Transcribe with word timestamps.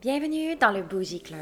Bienvenue 0.00 0.56
dans 0.56 0.70
le 0.70 0.82
Bougie 0.82 1.20
Club. 1.20 1.38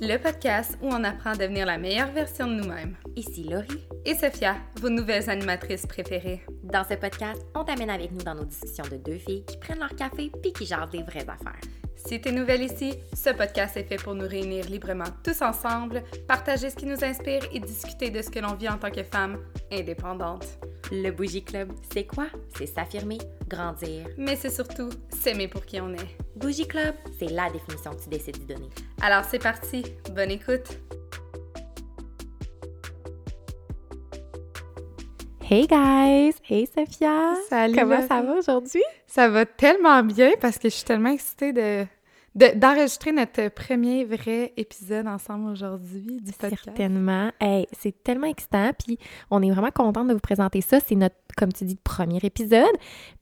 Le 0.00 0.18
podcast 0.18 0.78
où 0.80 0.86
on 0.86 1.02
apprend 1.02 1.30
à 1.30 1.34
devenir 1.34 1.66
la 1.66 1.78
meilleure 1.78 2.12
version 2.12 2.46
de 2.46 2.52
nous-mêmes. 2.52 2.94
Ici 3.16 3.42
Laurie. 3.42 3.88
Et 4.04 4.14
Sophia, 4.14 4.54
vos 4.80 4.88
nouvelles 4.88 5.28
animatrices 5.28 5.84
préférées. 5.84 6.40
Dans 6.62 6.84
ce 6.84 6.94
podcast, 6.94 7.44
on 7.56 7.64
t'amène 7.64 7.90
avec 7.90 8.12
nous 8.12 8.22
dans 8.22 8.36
nos 8.36 8.44
discussions 8.44 8.84
de 8.88 8.98
deux 8.98 9.18
filles 9.18 9.44
qui 9.44 9.56
prennent 9.56 9.80
leur 9.80 9.96
café 9.96 10.30
puis 10.40 10.52
qui 10.52 10.64
jasent 10.64 10.90
des 10.90 11.02
vraies 11.02 11.26
affaires. 11.28 11.60
Si 11.96 12.20
t'es 12.20 12.30
nouvelle 12.30 12.62
ici, 12.62 12.94
ce 13.12 13.30
podcast 13.30 13.76
est 13.76 13.82
fait 13.82 13.96
pour 13.96 14.14
nous 14.14 14.28
réunir 14.28 14.66
librement 14.66 15.10
tous 15.24 15.42
ensemble, 15.42 16.04
partager 16.28 16.70
ce 16.70 16.76
qui 16.76 16.86
nous 16.86 17.02
inspire 17.02 17.42
et 17.52 17.58
discuter 17.58 18.10
de 18.10 18.22
ce 18.22 18.30
que 18.30 18.38
l'on 18.38 18.54
vit 18.54 18.68
en 18.68 18.78
tant 18.78 18.92
que 18.92 19.02
femme 19.02 19.40
indépendante. 19.72 20.46
Le 20.92 21.10
Bougie 21.10 21.42
Club, 21.42 21.72
c'est 21.92 22.04
quoi? 22.04 22.28
C'est 22.56 22.66
s'affirmer, 22.66 23.18
grandir. 23.48 24.06
Mais 24.16 24.36
c'est 24.36 24.50
surtout 24.50 24.90
s'aimer 25.10 25.48
pour 25.48 25.66
qui 25.66 25.80
on 25.80 25.92
est. 25.92 26.27
Bougie 26.38 26.68
Club, 26.68 26.94
c'est 27.18 27.30
la 27.30 27.50
définition 27.50 27.90
que 27.90 28.02
tu 28.04 28.08
décides 28.08 28.46
de 28.46 28.54
donner. 28.54 28.68
Alors 29.02 29.24
c'est 29.24 29.40
parti, 29.40 29.82
bonne 30.14 30.30
écoute! 30.30 30.68
Hey 35.50 35.66
guys! 35.66 36.34
Hey 36.48 36.66
Sophia! 36.66 37.34
Salut! 37.48 37.74
Comment 37.74 38.06
ça 38.06 38.22
va 38.22 38.34
aujourd'hui? 38.34 38.84
Ça 39.08 39.28
va 39.28 39.46
tellement 39.46 40.04
bien 40.04 40.30
parce 40.40 40.58
que 40.58 40.68
je 40.68 40.74
suis 40.74 40.84
tellement 40.84 41.10
excitée 41.10 41.52
de 41.52 41.84
d'enregistrer 42.34 43.12
notre 43.12 43.48
premier 43.48 44.04
vrai 44.04 44.52
épisode 44.56 45.06
ensemble 45.06 45.50
aujourd'hui 45.50 46.20
du 46.20 46.32
podcast. 46.32 46.62
Certainement. 46.64 47.30
Hey, 47.40 47.66
c'est 47.72 48.02
tellement 48.02 48.26
excitant, 48.26 48.70
puis 48.78 48.98
on 49.30 49.42
est 49.42 49.50
vraiment 49.50 49.70
contente 49.70 50.08
de 50.08 50.12
vous 50.12 50.20
présenter 50.20 50.60
ça. 50.60 50.78
C'est 50.80 50.94
notre, 50.94 51.16
comme 51.36 51.52
tu 51.52 51.64
dis, 51.64 51.76
premier 51.76 52.18
épisode. 52.22 52.64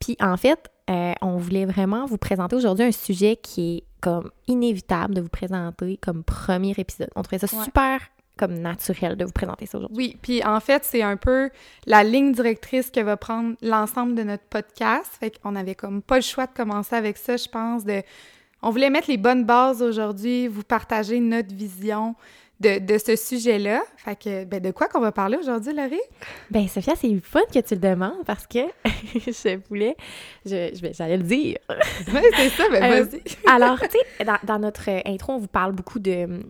Puis 0.00 0.16
en 0.20 0.36
fait, 0.36 0.70
euh, 0.90 1.12
on 1.22 1.36
voulait 1.36 1.66
vraiment 1.66 2.06
vous 2.06 2.18
présenter 2.18 2.56
aujourd'hui 2.56 2.84
un 2.84 2.92
sujet 2.92 3.36
qui 3.36 3.78
est 3.78 3.84
comme 4.00 4.30
inévitable 4.46 5.14
de 5.14 5.20
vous 5.20 5.28
présenter 5.28 5.96
comme 5.96 6.22
premier 6.22 6.74
épisode. 6.76 7.10
On 7.16 7.22
trouvait 7.22 7.44
ça 7.44 7.64
super 7.64 8.00
comme 8.36 8.58
naturel 8.58 9.16
de 9.16 9.24
vous 9.24 9.32
présenter 9.32 9.66
ça 9.66 9.78
aujourd'hui. 9.78 9.96
Oui, 9.96 10.18
puis 10.20 10.44
en 10.44 10.60
fait, 10.60 10.84
c'est 10.84 11.02
un 11.02 11.16
peu 11.16 11.50
la 11.86 12.04
ligne 12.04 12.32
directrice 12.32 12.90
que 12.90 13.00
va 13.00 13.16
prendre 13.16 13.56
l'ensemble 13.62 14.14
de 14.14 14.22
notre 14.22 14.44
podcast. 14.44 15.10
Fait 15.18 15.30
qu'on 15.30 15.56
avait 15.56 15.74
comme 15.74 16.02
pas 16.02 16.16
le 16.16 16.22
choix 16.22 16.46
de 16.46 16.52
commencer 16.52 16.94
avec 16.94 17.16
ça, 17.16 17.36
je 17.36 17.48
pense, 17.48 17.84
de 17.84 18.02
on 18.62 18.70
voulait 18.70 18.90
mettre 18.90 19.10
les 19.10 19.16
bonnes 19.16 19.44
bases 19.44 19.82
aujourd'hui, 19.82 20.48
vous 20.48 20.62
partager 20.62 21.20
notre 21.20 21.54
vision 21.54 22.14
de, 22.60 22.78
de 22.78 22.98
ce 22.98 23.16
sujet-là. 23.16 23.82
Fait 23.98 24.16
que, 24.16 24.44
ben, 24.44 24.60
de 24.60 24.70
quoi 24.70 24.88
qu'on 24.88 25.00
va 25.00 25.12
parler 25.12 25.36
aujourd'hui, 25.36 25.74
Laurie? 25.74 26.00
Ben, 26.50 26.66
Sophia, 26.68 26.94
c'est 26.96 27.14
fun 27.20 27.40
que 27.52 27.58
tu 27.60 27.74
le 27.74 27.80
demandes 27.80 28.24
parce 28.24 28.46
que 28.46 28.60
je 29.14 29.58
voulais, 29.68 29.96
je, 30.44 30.70
je 30.74 30.92
j'allais 30.92 31.18
le 31.18 31.22
dire. 31.22 31.58
oui, 31.68 32.20
c'est 32.36 32.48
ça, 32.50 32.64
ben, 32.70 32.82
euh, 32.82 33.04
vas-y. 33.04 33.22
alors, 33.46 33.78
tu 33.78 33.88
sais, 33.90 34.24
dans, 34.24 34.38
dans, 34.44 34.58
notre 34.58 34.88
intro, 35.06 35.34
on 35.34 35.38
vous 35.38 35.48
parle 35.48 35.72
beaucoup 35.72 35.98
de 35.98 36.42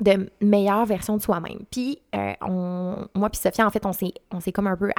de 0.00 0.28
meilleure 0.40 0.84
version 0.84 1.16
de 1.16 1.22
soi-même. 1.22 1.60
Puis, 1.70 2.00
euh, 2.14 2.32
on, 2.40 3.06
moi 3.14 3.30
puis 3.30 3.40
Sophia, 3.40 3.66
en 3.66 3.70
fait, 3.70 3.86
on 3.86 3.92
s'est, 3.92 4.14
on 4.32 4.40
s'est 4.40 4.50
comme 4.50 4.66
un 4.66 4.76
peu 4.76 4.90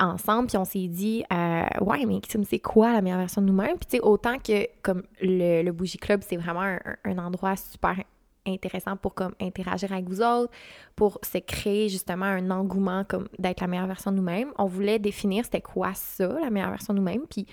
ensemble, 0.00 0.48
puis 0.48 0.56
on 0.56 0.64
s'est 0.64 0.88
dit, 0.88 1.24
euh, 1.32 1.64
ouais, 1.80 2.04
mais 2.06 2.20
c'est 2.44 2.58
quoi 2.58 2.92
la 2.92 3.02
meilleure 3.02 3.18
version 3.18 3.42
de 3.42 3.46
nous-mêmes? 3.46 3.76
Puis 3.78 4.00
autant 4.00 4.38
que 4.38 4.66
comme 4.82 5.02
le, 5.20 5.62
le 5.62 5.72
Bougie 5.72 5.98
Club, 5.98 6.22
c'est 6.26 6.36
vraiment 6.36 6.76
un, 7.04 7.18
endroit 7.18 7.56
super 7.56 7.96
intéressant 8.46 8.96
pour 8.96 9.14
comme 9.14 9.34
interagir 9.40 9.92
avec 9.92 10.08
vous 10.08 10.22
autres, 10.22 10.52
pour 10.94 11.18
se 11.22 11.38
créer 11.38 11.88
justement 11.88 12.26
un 12.26 12.50
engouement 12.50 13.04
comme 13.04 13.28
d'être 13.38 13.60
la 13.60 13.66
meilleure 13.66 13.86
version 13.88 14.12
de 14.12 14.16
nous-mêmes. 14.16 14.52
On 14.58 14.66
voulait 14.66 14.98
définir 14.98 15.44
c'était 15.44 15.60
quoi 15.60 15.94
ça, 15.94 16.28
la 16.40 16.50
meilleure 16.50 16.70
version 16.70 16.94
de 16.94 16.98
nous-mêmes, 16.98 17.26
puis 17.28 17.46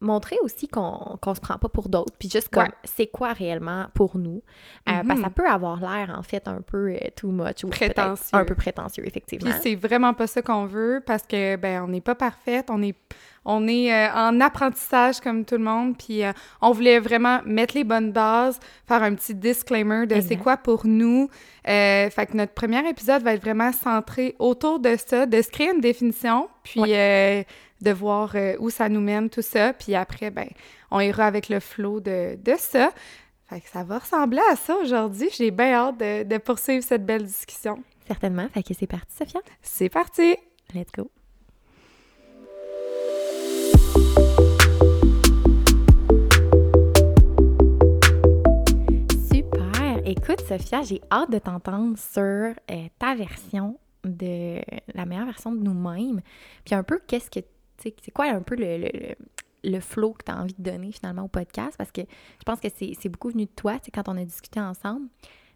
montrer 0.00 0.36
aussi 0.42 0.68
qu'on 0.68 1.18
ne 1.26 1.34
se 1.34 1.40
prend 1.40 1.56
pas 1.56 1.68
pour 1.68 1.88
d'autres, 1.88 2.12
puis 2.18 2.28
juste 2.28 2.50
comme 2.50 2.68
c'est 2.84 3.06
quoi 3.06 3.32
réellement 3.32 3.86
pour 3.94 4.18
nous? 4.18 4.42
Euh, 4.88 5.02
parce 5.06 5.06
que 5.06 5.22
ça 5.22 5.28
mhm. 5.28 5.34
peut 5.34 5.48
avoir 5.48 5.80
l'air 5.80 6.14
en 6.16 6.22
fait 6.22 6.46
un 6.48 6.60
peu 6.60 6.90
euh, 6.90 6.98
too 7.16 7.30
much 7.30 7.64
ou 7.64 7.68
prétentieux. 7.68 8.36
un 8.38 8.44
peu 8.44 8.54
prétentieux 8.54 9.06
effectivement. 9.06 9.50
Puis 9.50 9.60
c'est 9.62 9.74
vraiment 9.74 10.12
pas 10.12 10.26
ça 10.26 10.42
qu'on 10.42 10.66
veut 10.66 11.02
parce 11.04 11.22
que 11.22 11.56
ben 11.56 11.82
on 11.82 11.88
n'est 11.88 12.02
pas 12.02 12.14
parfaite, 12.14 12.66
on 12.68 12.82
est 12.82 12.94
on 13.48 13.68
est 13.68 13.92
euh, 13.92 14.12
en 14.12 14.40
apprentissage 14.40 15.20
comme 15.20 15.44
tout 15.44 15.54
le 15.54 15.62
monde, 15.62 15.96
puis 15.96 16.22
on 16.60 16.72
voulait 16.72 16.98
vraiment 16.98 17.40
mettre 17.46 17.76
les 17.76 17.84
bonnes 17.84 18.10
bases, 18.10 18.58
faire 18.88 19.04
un 19.04 19.14
petit 19.14 19.36
disclaimer 19.36 20.06
de 20.06 20.20
c'est 20.20 20.36
quoi 20.36 20.56
pour 20.56 20.84
nous. 20.84 21.30
fait 21.64 22.10
que 22.28 22.36
notre 22.36 22.54
premier 22.54 22.86
épisode 22.88 23.22
va 23.22 23.34
être 23.34 23.42
vraiment 23.42 23.70
centré 23.70 24.34
autour 24.40 24.80
de 24.80 24.96
ça, 24.96 25.26
de 25.26 25.40
se 25.40 25.48
créer 25.50 25.70
une 25.72 25.80
définition, 25.80 26.48
puis 26.64 26.92
de 27.80 27.90
voir 27.90 28.34
euh, 28.34 28.56
où 28.58 28.70
ça 28.70 28.88
nous 28.88 29.00
mène, 29.00 29.30
tout 29.30 29.42
ça. 29.42 29.72
Puis 29.72 29.94
après, 29.94 30.30
ben, 30.30 30.48
on 30.90 31.00
ira 31.00 31.26
avec 31.26 31.48
le 31.48 31.60
flow 31.60 32.00
de, 32.00 32.36
de 32.36 32.54
ça. 32.58 32.90
Fait 33.48 33.60
que 33.60 33.68
ça 33.68 33.84
va 33.84 33.98
ressembler 33.98 34.42
à 34.50 34.56
ça 34.56 34.76
aujourd'hui. 34.76 35.28
J'ai 35.32 35.50
bien 35.50 35.72
hâte 35.72 35.98
de, 35.98 36.24
de, 36.24 36.38
poursuivre 36.38 36.82
cette 36.82 37.06
belle 37.06 37.24
discussion. 37.24 37.82
Certainement. 38.06 38.48
Fait 38.48 38.62
que 38.62 38.74
c'est 38.74 38.86
parti, 38.86 39.14
Sophia? 39.16 39.40
C'est 39.62 39.88
parti! 39.88 40.36
Let's 40.74 40.90
go! 40.92 41.10
Super! 49.32 50.00
Écoute, 50.04 50.40
Sophia, 50.48 50.82
j'ai 50.82 51.00
hâte 51.12 51.30
de 51.30 51.38
t'entendre 51.38 51.96
sur 51.98 52.22
euh, 52.22 52.52
ta 52.98 53.14
version 53.14 53.78
de 54.04 54.60
la 54.94 55.04
meilleure 55.04 55.26
version 55.26 55.52
de 55.52 55.62
nous-mêmes. 55.62 56.20
Puis 56.64 56.74
un 56.74 56.82
peu, 56.82 57.00
qu'est-ce 57.06 57.30
que 57.30 57.40
c'est 57.78 58.10
quoi 58.12 58.26
un 58.26 58.42
peu 58.42 58.56
le, 58.56 58.78
le, 58.78 58.90
le 59.64 59.80
flow 59.80 60.12
que 60.12 60.24
tu 60.24 60.32
as 60.32 60.36
envie 60.36 60.54
de 60.58 60.62
donner 60.62 60.92
finalement 60.92 61.24
au 61.24 61.28
podcast? 61.28 61.74
Parce 61.76 61.92
que 61.92 62.02
je 62.02 62.44
pense 62.44 62.60
que 62.60 62.68
c'est 62.76 63.08
beaucoup 63.08 63.30
venu 63.30 63.44
de 63.44 63.50
toi, 63.50 63.78
quand 63.92 64.08
on 64.08 64.16
a 64.16 64.24
discuté 64.24 64.60
ensemble. 64.60 65.08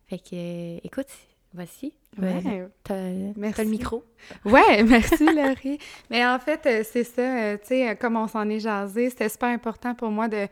Fait 0.09 0.19
que, 0.19 0.35
euh, 0.35 0.79
écoute, 0.83 1.07
voici. 1.55 1.93
Ouais. 2.21 2.43
T'as 2.83 2.95
le 3.05 3.71
micro. 3.71 4.05
Ouais, 4.45 4.83
merci 4.85 5.25
Laurie. 5.25 5.79
Mais 6.11 6.27
en 6.27 6.39
fait, 6.39 6.67
euh, 6.67 6.83
c'est 6.85 7.05
ça, 7.05 7.23
euh, 7.23 7.57
tu 7.59 7.69
sais, 7.69 7.97
comme 7.97 8.17
on 8.17 8.27
s'en 8.27 8.49
est 8.49 8.59
jasé, 8.61 9.11
c'était 9.11 9.29
super 9.29 9.51
important 9.51 9.95
pour 9.95 10.11
moi 10.11 10.27
de, 10.27 10.49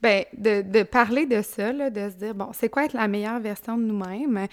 ben, 0.00 0.24
de, 0.36 0.62
de 0.62 0.82
parler 0.84 1.26
de 1.26 1.42
ça, 1.42 1.72
là, 1.72 1.90
de 1.90 2.08
se 2.10 2.14
dire, 2.14 2.34
bon, 2.34 2.50
c'est 2.52 2.68
quoi 2.68 2.84
être 2.84 2.92
la 2.94 3.08
meilleure 3.08 3.40
version 3.40 3.76
de 3.76 3.82
nous-mêmes? 3.82 4.46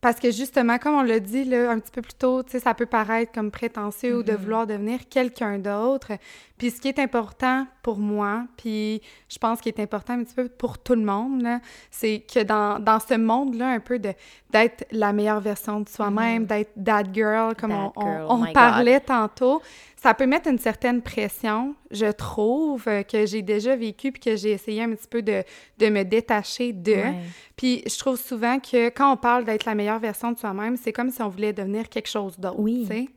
Parce 0.00 0.18
que 0.18 0.30
justement, 0.30 0.78
comme 0.78 0.94
on 0.94 1.02
l'a 1.02 1.20
dit 1.20 1.44
là, 1.44 1.70
un 1.70 1.78
petit 1.78 1.90
peu 1.90 2.00
plus 2.00 2.14
tôt, 2.14 2.42
ça 2.46 2.72
peut 2.72 2.86
paraître 2.86 3.32
comme 3.32 3.50
prétentieux 3.50 4.18
ou 4.18 4.22
de 4.22 4.32
vouloir 4.32 4.66
devenir 4.66 5.00
quelqu'un 5.10 5.58
d'autre. 5.58 6.12
Puis 6.56 6.70
ce 6.70 6.80
qui 6.80 6.88
est 6.88 6.98
important 6.98 7.66
pour 7.82 7.98
moi, 7.98 8.44
puis 8.56 9.02
je 9.28 9.38
pense 9.38 9.60
qu'il 9.60 9.72
est 9.72 9.80
important 9.80 10.14
un 10.14 10.24
petit 10.24 10.34
peu 10.34 10.48
pour 10.48 10.78
tout 10.78 10.94
le 10.94 11.02
monde, 11.02 11.46
c'est 11.90 12.20
que 12.32 12.42
dans, 12.42 12.78
dans 12.78 12.98
ce 12.98 13.14
monde-là, 13.14 13.68
un 13.68 13.80
peu 13.80 13.98
de 13.98 14.14
d'être 14.50 14.84
la 14.90 15.12
meilleure 15.12 15.40
version 15.40 15.80
de 15.80 15.88
soi-même, 15.88 16.44
mm-hmm. 16.44 16.46
d'être 16.46 16.72
that 16.84 17.04
girl, 17.12 17.54
comme 17.54 17.72
on, 17.72 17.92
on, 17.96 18.52
parlait 18.52 19.00
tantôt, 19.00 19.62
ça 20.02 20.14
peut 20.14 20.26
mettre 20.26 20.48
une 20.48 20.58
certaine 20.58 21.02
pression, 21.02 21.74
je 21.90 22.06
trouve, 22.06 22.84
euh, 22.88 23.02
que 23.02 23.26
j'ai 23.26 23.42
déjà 23.42 23.76
vécu 23.76 24.12
puis 24.12 24.20
que 24.20 24.34
j'ai 24.34 24.52
essayé 24.52 24.82
un 24.82 24.90
petit 24.90 25.08
peu 25.08 25.20
de, 25.20 25.44
de 25.78 25.88
me 25.90 26.04
détacher 26.04 26.72
de. 26.72 26.96
Puis 27.54 27.82
je 27.86 27.98
trouve 27.98 28.18
souvent 28.18 28.58
que 28.60 28.88
quand 28.88 29.12
on 29.12 29.16
parle 29.18 29.44
d'être 29.44 29.66
la 29.66 29.74
meilleure 29.74 29.98
version 29.98 30.32
de 30.32 30.38
soi-même, 30.38 30.78
c'est 30.78 30.92
comme 30.92 31.10
si 31.10 31.20
on 31.20 31.28
voulait 31.28 31.52
devenir 31.52 31.88
quelque 31.90 32.08
chose 32.08 32.38
d'autre, 32.38 32.58
oui. 32.58 33.10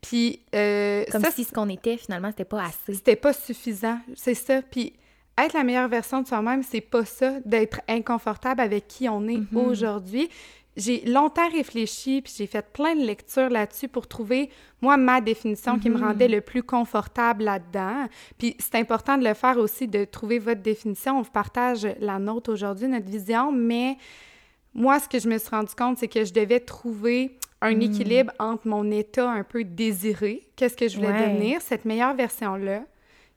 Puis 0.00 0.40
euh, 0.54 1.04
comme 1.10 1.24
si 1.32 1.44
ce 1.44 1.52
qu'on 1.52 1.68
était 1.68 1.96
finalement 1.96 2.30
c'était 2.30 2.44
pas 2.44 2.64
assez. 2.64 2.94
C'était 2.94 3.16
pas 3.16 3.32
suffisant, 3.32 3.98
c'est 4.14 4.34
ça. 4.34 4.62
Puis 4.62 4.94
être 5.36 5.54
la 5.54 5.64
meilleure 5.64 5.88
version 5.88 6.22
de 6.22 6.28
soi-même, 6.28 6.62
c'est 6.62 6.80
pas 6.80 7.04
ça 7.04 7.40
d'être 7.44 7.80
inconfortable 7.88 8.60
avec 8.60 8.86
qui 8.86 9.08
on 9.08 9.26
est 9.26 9.38
mm-hmm. 9.38 9.56
aujourd'hui 9.56 10.28
j'ai 10.80 11.04
longtemps 11.04 11.48
réfléchi, 11.48 12.22
puis 12.22 12.32
j'ai 12.36 12.46
fait 12.46 12.64
plein 12.72 12.94
de 12.94 13.04
lectures 13.04 13.50
là-dessus 13.50 13.88
pour 13.88 14.06
trouver, 14.06 14.50
moi, 14.80 14.96
ma 14.96 15.20
définition 15.20 15.78
qui 15.78 15.90
me 15.90 15.96
mhm. 15.96 16.04
rendait 16.04 16.28
le 16.28 16.40
plus 16.40 16.62
confortable 16.62 17.44
là-dedans. 17.44 18.06
Puis 18.38 18.56
c'est 18.58 18.76
important 18.76 19.18
de 19.18 19.24
le 19.24 19.34
faire 19.34 19.58
aussi, 19.58 19.86
de 19.86 20.04
trouver 20.04 20.38
votre 20.38 20.62
définition. 20.62 21.18
On 21.18 21.22
vous 21.22 21.30
partage 21.30 21.86
la 22.00 22.18
nôtre 22.18 22.52
aujourd'hui, 22.52 22.88
notre 22.88 23.08
vision, 23.08 23.52
mais 23.52 23.96
moi, 24.74 24.98
ce 25.00 25.08
que 25.08 25.18
je 25.18 25.28
me 25.28 25.38
suis 25.38 25.50
rendu 25.50 25.74
compte, 25.74 25.98
c'est 25.98 26.08
que 26.08 26.24
je 26.24 26.32
devais 26.32 26.60
trouver 26.60 27.36
un 27.60 27.74
mhm. 27.74 27.82
équilibre 27.82 28.32
entre 28.38 28.66
mon 28.66 28.90
état 28.90 29.30
un 29.30 29.44
peu 29.44 29.64
désiré, 29.64 30.48
qu'est-ce 30.56 30.76
que 30.76 30.88
je 30.88 30.96
voulais 30.96 31.28
devenir, 31.28 31.60
cette 31.60 31.84
meilleure 31.84 32.14
version-là, 32.14 32.84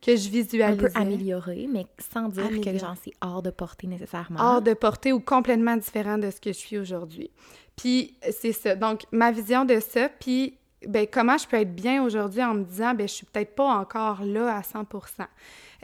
que 0.03 0.15
je 0.15 0.29
visualisais. 0.29 0.63
Un 0.63 0.75
peu 0.75 0.89
amélioré, 0.95 1.67
mais 1.71 1.85
sans 2.11 2.27
dire 2.27 2.61
que 2.61 2.77
j'en 2.77 2.95
suis 2.95 3.13
hors 3.21 3.41
de 3.41 3.49
portée 3.49 3.87
nécessairement. 3.87 4.39
Hors 4.39 4.61
de 4.61 4.73
portée 4.73 5.13
ou 5.13 5.19
complètement 5.19 5.77
différent 5.77 6.17
de 6.17 6.29
ce 6.29 6.41
que 6.41 6.51
je 6.51 6.57
suis 6.57 6.77
aujourd'hui. 6.77 7.31
Puis 7.75 8.15
c'est 8.31 8.51
ça. 8.51 8.75
Donc, 8.75 9.03
ma 9.11 9.31
vision 9.31 9.65
de 9.65 9.79
ça, 9.79 10.09
puis 10.09 10.57
ben, 10.85 11.07
comment 11.09 11.37
je 11.37 11.47
peux 11.47 11.57
être 11.57 11.73
bien 11.73 12.03
aujourd'hui 12.03 12.43
en 12.43 12.53
me 12.53 12.63
disant, 12.63 12.93
ben, 12.93 13.07
je 13.07 13.13
suis 13.13 13.25
peut-être 13.25 13.55
pas 13.55 13.77
encore 13.77 14.23
là 14.23 14.57
à 14.57 14.63
100 14.63 14.85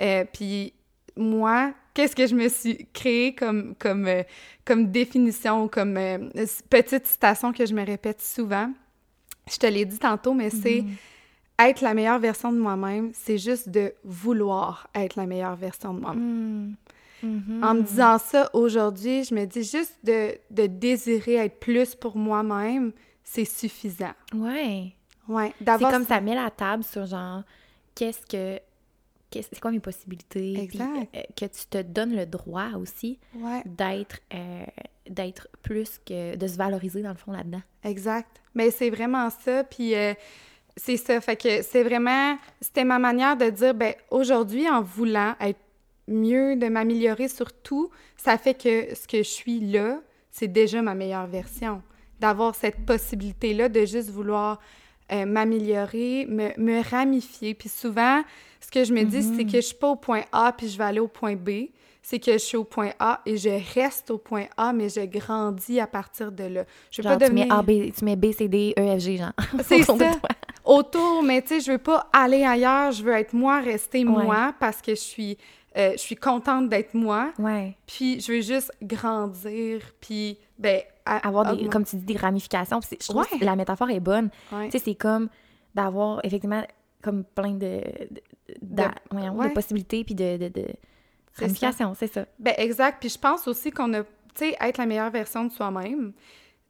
euh, 0.01 0.25
Puis 0.31 0.73
moi, 1.15 1.73
qu'est-ce 1.93 2.15
que 2.15 2.27
je 2.27 2.35
me 2.35 2.49
suis 2.49 2.87
créé 2.93 3.33
comme, 3.33 3.73
comme, 3.79 4.05
euh, 4.05 4.23
comme 4.65 4.91
définition, 4.91 5.69
comme 5.69 5.95
euh, 5.95 6.17
petite 6.69 7.07
citation 7.07 7.53
que 7.53 7.65
je 7.65 7.73
me 7.73 7.85
répète 7.85 8.21
souvent? 8.21 8.71
Je 9.49 9.57
te 9.57 9.65
l'ai 9.65 9.85
dit 9.85 9.97
tantôt, 9.97 10.33
mais 10.33 10.49
c'est 10.49 10.81
mm-hmm 10.81 10.97
être 11.59 11.81
la 11.81 11.93
meilleure 11.93 12.19
version 12.19 12.51
de 12.51 12.57
moi-même, 12.57 13.11
c'est 13.13 13.37
juste 13.37 13.69
de 13.69 13.93
vouloir 14.03 14.87
être 14.95 15.15
la 15.15 15.25
meilleure 15.25 15.55
version 15.55 15.93
de 15.93 15.99
moi-même. 15.99 16.69
Hmm. 16.69 16.75
Mhm. 17.21 17.63
En 17.63 17.73
me 17.73 17.81
disant 17.81 18.17
ça 18.17 18.49
aujourd'hui, 18.53 19.25
je 19.25 19.35
me 19.35 19.43
dis 19.45 19.63
juste 19.63 19.97
de, 20.05 20.37
de 20.51 20.67
désirer 20.67 21.35
être 21.35 21.59
plus 21.59 21.93
pour 21.95 22.15
moi-même, 22.15 22.93
c'est 23.23 23.43
suffisant. 23.45 24.13
Ouais. 24.33 24.93
Ouais, 25.27 25.53
C'est 25.59 25.79
comme 25.79 26.05
ça 26.05 26.21
met 26.21 26.33
la 26.33 26.49
table 26.49 26.83
sur 26.83 27.05
genre, 27.05 27.43
qu'est-ce 27.93 28.25
que. 28.25 28.59
qu'est-ce- 29.29 29.49
C'est 29.51 29.59
quoi 29.59 29.71
mes 29.71 29.81
possibilités? 29.81 30.59
Exact. 30.61 31.09
euh, 31.15 31.21
que 31.35 31.45
tu 31.45 31.65
te 31.69 31.81
donnes 31.81 32.15
le 32.15 32.25
droit 32.25 32.71
aussi 32.79 33.19
Ouais, 33.35 33.61
d'être 33.65 34.19
euh, 34.33 34.63
d'être 35.09 35.47
plus 35.61 35.99
que. 36.05 36.35
de 36.37 36.47
se 36.47 36.55
valoriser 36.55 37.01
dans 37.03 37.09
le 37.09 37.15
fond 37.17 37.31
là-dedans. 37.33 37.61
exact. 37.83 38.41
Mais 38.55 38.71
c'est 38.71 38.89
vraiment 38.89 39.29
ça, 39.29 39.63
puis 39.65 39.93
euh, 39.93 40.13
c'est 40.79 40.97
ça. 40.97 41.19
Fait 41.21 41.35
que 41.35 41.61
c'est 41.61 41.83
vraiment, 41.83 42.37
c'était 42.61 42.85
ma 42.85 42.99
manière 42.99 43.37
de 43.37 43.49
dire, 43.49 43.73
ben 43.73 43.93
aujourd'hui, 44.09 44.69
en 44.69 44.81
voulant 44.81 45.35
être 45.39 45.59
mieux, 46.07 46.55
de 46.55 46.67
m'améliorer 46.67 47.27
sur 47.27 47.51
tout, 47.53 47.89
ça 48.17 48.37
fait 48.37 48.55
que 48.55 48.95
ce 48.95 49.07
que 49.07 49.17
je 49.17 49.29
suis 49.29 49.59
là, 49.59 49.99
c'est 50.31 50.47
déjà 50.47 50.81
ma 50.81 50.95
meilleure 50.95 51.27
version. 51.27 51.81
D'avoir 52.19 52.55
cette 52.55 52.85
possibilité-là 52.85 53.69
de 53.69 53.85
juste 53.85 54.09
vouloir 54.09 54.59
euh, 55.11 55.25
m'améliorer, 55.25 56.25
me, 56.27 56.49
me 56.57 56.81
ramifier. 56.89 57.53
Puis 57.53 57.69
souvent, 57.69 58.23
ce 58.59 58.71
que 58.71 58.83
je 58.83 58.93
me 58.93 59.03
dis, 59.03 59.23
c'est 59.23 59.45
que 59.45 59.57
je 59.57 59.67
suis 59.67 59.75
pas 59.75 59.89
au 59.89 59.95
point 59.95 60.23
A 60.31 60.51
puis 60.51 60.67
je 60.67 60.77
vais 60.77 60.83
aller 60.83 60.99
au 60.99 61.07
point 61.07 61.35
B. 61.35 61.69
C'est 62.01 62.19
que 62.19 62.31
je 62.33 62.37
suis 62.37 62.57
au 62.57 62.63
point 62.63 62.91
A 62.99 63.21
et 63.25 63.37
je 63.37 63.49
reste 63.75 64.09
au 64.09 64.17
point 64.17 64.45
A, 64.57 64.73
mais 64.73 64.89
je 64.89 65.01
grandis 65.05 65.79
à 65.79 65.85
partir 65.87 66.31
de 66.31 66.43
là. 66.45 66.63
Je 66.91 67.01
veux 67.01 67.09
Genre, 67.09 67.17
pas 67.19 67.27
tu, 67.27 67.33
mets 67.33 67.41
devenir 67.45 67.55
A, 67.57 67.61
B, 67.61 67.91
tu 67.95 68.05
mets 68.05 68.15
B, 68.15 68.31
C, 68.31 68.47
D, 68.47 68.73
E, 68.79 68.97
F, 68.97 68.99
G, 69.01 69.17
genre. 69.17 69.31
C'est 69.63 69.83
ça. 69.83 69.93
autour, 70.65 71.21
mais 71.23 71.41
tu 71.41 71.49
sais, 71.49 71.59
je 71.59 71.71
veux 71.73 71.77
pas 71.77 72.07
aller 72.13 72.43
ailleurs. 72.43 72.91
Je 72.91 73.03
veux 73.03 73.13
être 73.13 73.33
moi, 73.33 73.59
rester 73.59 74.05
Ouais. 74.05 74.23
moi, 74.23 74.53
parce 74.59 74.81
que 74.81 74.91
je 74.95 74.99
suis, 74.99 75.37
euh, 75.77 75.91
je 75.93 75.97
suis 75.97 76.15
contente 76.15 76.69
d'être 76.69 76.93
moi. 76.95 77.31
Ouais. 77.37 77.75
Puis 77.85 78.19
je 78.21 78.31
veux 78.33 78.41
juste 78.41 78.71
grandir, 78.81 79.81
puis 80.01 80.37
ben 80.57 80.81
à- 81.05 81.27
Avoir 81.27 81.55
des, 81.55 81.67
comme 81.69 81.85
tu 81.85 81.95
dis, 81.95 82.05
des 82.13 82.17
ramifications. 82.17 82.79
Je 82.81 82.95
trouve 83.07 83.21
Ouais. 83.31 83.39
que 83.39 83.45
la 83.45 83.55
métaphore 83.55 83.89
est 83.89 83.99
bonne. 83.99 84.29
Tu 84.49 84.71
sais, 84.71 84.79
c'est 84.79 84.95
comme 84.95 85.27
d'avoir 85.75 86.19
effectivement 86.23 86.63
comme 87.01 87.23
plein 87.23 87.53
de, 87.53 87.81
de, 88.61 88.83
ouais. 89.13 89.49
possibilités 89.53 90.03
puis 90.03 90.13
de, 90.15 90.37
de 91.47 91.53
C'est 91.97 92.07
ça. 92.07 92.25
Ben 92.39 92.53
exact. 92.57 92.99
Puis 92.99 93.09
je 93.09 93.17
pense 93.19 93.47
aussi 93.47 93.71
qu'on 93.71 93.93
a, 93.93 94.03
tu 94.03 94.07
sais, 94.35 94.57
être 94.59 94.77
la 94.77 94.85
meilleure 94.85 95.09
version 95.11 95.45
de 95.45 95.51
soi-même, 95.51 96.13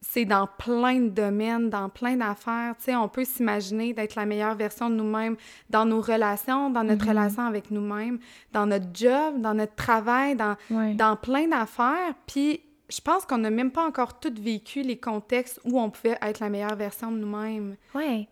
c'est 0.01 0.23
dans 0.23 0.47
plein 0.57 1.01
de 1.01 1.09
domaines, 1.09 1.69
dans 1.69 1.89
plein 1.89 2.15
d'affaires. 2.15 2.73
Tu 2.77 2.85
sais, 2.85 2.95
on 2.95 3.09
peut 3.09 3.25
s'imaginer 3.25 3.93
d'être 3.93 4.15
la 4.15 4.25
meilleure 4.25 4.55
version 4.55 4.89
de 4.89 4.95
nous-mêmes 4.95 5.35
dans 5.69 5.85
nos 5.85 5.99
relations, 5.99 6.69
dans 6.69 6.85
notre 6.85 7.03
Mhm. 7.03 7.09
relation 7.09 7.43
avec 7.45 7.69
nous-mêmes, 7.69 8.17
dans 8.53 8.65
notre 8.65 8.85
job, 8.93 9.41
dans 9.41 9.53
notre 9.53 9.75
travail, 9.75 10.35
dans, 10.37 10.55
dans 10.95 11.15
plein 11.17 11.47
d'affaires. 11.49 12.13
Puis 12.27 12.61
je 12.89 13.01
pense 13.01 13.25
qu'on 13.25 13.39
n'a 13.39 13.49
même 13.49 13.71
pas 13.71 13.85
encore 13.85 14.19
tout 14.21 14.33
vécu 14.41 14.81
les 14.83 14.97
contextes 14.97 15.59
où 15.65 15.79
on 15.79 15.89
pouvait 15.89 16.17
être 16.21 16.39
la 16.39 16.49
meilleure 16.49 16.75
version 16.77 17.11
de 17.11 17.17
nous-mêmes. 17.17 17.75
Ouais. 17.93 18.27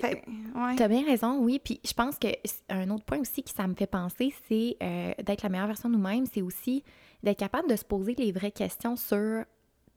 Ouais. 0.00 0.76
T'as 0.76 0.88
bien 0.88 1.04
raison, 1.04 1.38
oui. 1.40 1.60
Puis 1.62 1.80
je 1.84 1.92
pense 1.92 2.18
que 2.18 2.28
un 2.68 2.88
autre 2.90 3.04
point 3.04 3.18
aussi 3.18 3.42
qui 3.42 3.52
ça 3.52 3.66
me 3.66 3.74
fait 3.74 3.86
penser, 3.86 4.32
c'est 4.48 4.76
euh, 4.82 5.12
d'être 5.22 5.42
la 5.42 5.48
meilleure 5.48 5.66
version 5.66 5.88
de 5.88 5.96
nous-mêmes, 5.96 6.26
c'est 6.32 6.42
aussi 6.42 6.82
d'être 7.22 7.38
capable 7.38 7.68
de 7.68 7.76
se 7.76 7.84
poser 7.84 8.14
les 8.16 8.32
vraies 8.32 8.50
questions 8.50 8.96
sur, 8.96 9.44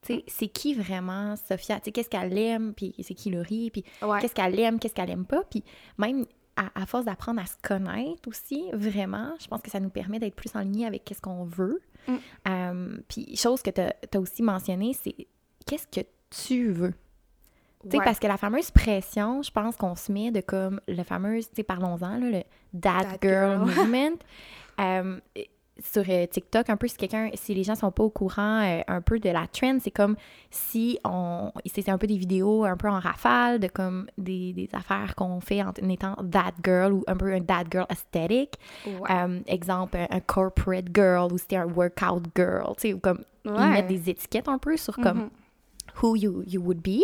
tu 0.01 0.13
sais, 0.15 0.23
c'est 0.27 0.47
qui 0.47 0.73
vraiment 0.73 1.35
Sophia? 1.35 1.77
Tu 1.79 1.85
sais, 1.85 1.91
qu'est-ce 1.91 2.09
qu'elle 2.09 2.37
aime, 2.37 2.73
puis 2.73 2.93
c'est 3.01 3.13
qui 3.15 3.31
Laurie, 3.31 3.71
puis 3.71 3.83
Ouais. 4.01 4.19
qu'est-ce 4.21 4.33
qu'elle 4.35 4.59
aime, 4.59 4.79
qu'est-ce 4.79 4.93
qu'elle 4.93 5.09
aime 5.09 5.25
pas? 5.25 5.43
Puis 5.49 5.63
même 5.97 6.25
à, 6.55 6.69
à 6.81 6.85
force 6.85 7.05
d'apprendre 7.05 7.41
à 7.41 7.45
se 7.45 7.55
connaître 7.61 8.27
aussi, 8.27 8.63
vraiment, 8.73 9.33
je 9.39 9.47
pense 9.47 9.61
que 9.61 9.69
ça 9.71 9.79
nous 9.79 9.89
permet 9.89 10.19
d'être 10.19 10.35
plus 10.35 10.55
en 10.55 10.59
ligne 10.61 10.85
avec 10.85 11.03
qu'est-ce 11.03 11.21
qu'on 11.21 11.43
veut. 11.45 11.81
Mm. 12.07 12.15
Euh, 12.47 12.97
puis 13.07 13.35
chose 13.35 13.61
que 13.61 13.71
tu 13.71 13.81
as 13.81 14.19
aussi 14.19 14.41
mentionné, 14.43 14.93
c'est 14.93 15.15
qu'est-ce 15.65 15.87
que 15.87 16.05
tu 16.29 16.69
veux? 16.71 16.93
Ouais. 17.93 18.03
parce 18.05 18.19
que 18.19 18.27
la 18.27 18.37
fameuse 18.37 18.71
pression, 18.71 19.41
je 19.43 19.51
pense 19.51 19.75
qu'on 19.75 19.95
se 19.95 20.11
met 20.11 20.31
de 20.31 20.41
comme 20.41 20.79
le 20.87 21.03
fameux, 21.03 21.39
tu 21.39 21.47
sais, 21.55 21.63
parlons-en, 21.63 22.17
le 22.17 22.43
That, 22.79 23.03
That 23.03 23.17
Girl. 23.21 23.59
Movement. 23.65 24.17
Euh, 24.79 25.19
sur 25.77 26.03
euh, 26.07 26.25
TikTok, 26.25 26.69
un 26.69 26.77
peu, 26.77 26.87
si 26.87 26.95
quelqu'un, 26.95 27.29
si 27.33 27.53
les 27.53 27.63
gens 27.65 27.75
sont 27.75 27.91
pas 27.91 28.03
au 28.03 28.09
courant 28.09 28.61
euh, 28.63 28.79
un 28.87 29.01
peu 29.01 29.19
de 29.19 29.29
la 29.29 29.45
trend, 29.47 29.77
c'est 29.81 29.91
comme 29.91 30.15
si 30.49 30.97
on. 31.03 31.51
C'est 31.65 31.89
un 31.89 31.97
peu 31.97 32.07
des 32.07 32.15
vidéos 32.17 32.63
un 32.63 32.77
peu 32.77 32.87
en 32.87 32.97
rafale 32.99 33.59
de 33.59 33.67
comme 33.67 34.07
des, 34.17 34.53
des 34.53 34.69
affaires 34.71 35.15
qu'on 35.15 35.41
fait 35.41 35.61
en 35.61 35.73
étant 35.89 36.15
That 36.31 36.53
Girl 36.63 36.93
ou 36.93 37.03
un 37.07 37.17
peu 37.17 37.33
un 37.33 37.41
That 37.41 37.65
Girl 37.69 37.85
aesthetic. 37.89 38.53
Ouais. 38.87 38.93
Euh, 39.11 39.41
exemple, 39.47 39.97
un, 39.97 40.07
un 40.09 40.19
corporate 40.21 40.85
girl 40.93 41.33
ou 41.33 41.37
c'était 41.37 41.57
un 41.57 41.65
workout 41.67 42.23
girl, 42.37 42.73
tu 42.77 42.87
sais, 42.87 42.93
ou 42.93 42.99
comme 42.99 43.25
ils 43.43 43.51
mettent 43.51 43.87
des 43.87 44.09
étiquettes 44.09 44.47
un 44.47 44.57
peu 44.57 44.77
sur 44.77 44.95
comme 44.95 45.23
Mhm. 45.23 45.29
Who 46.01 46.15
you, 46.15 46.43
you 46.45 46.61
would 46.61 46.81
be. 46.81 47.03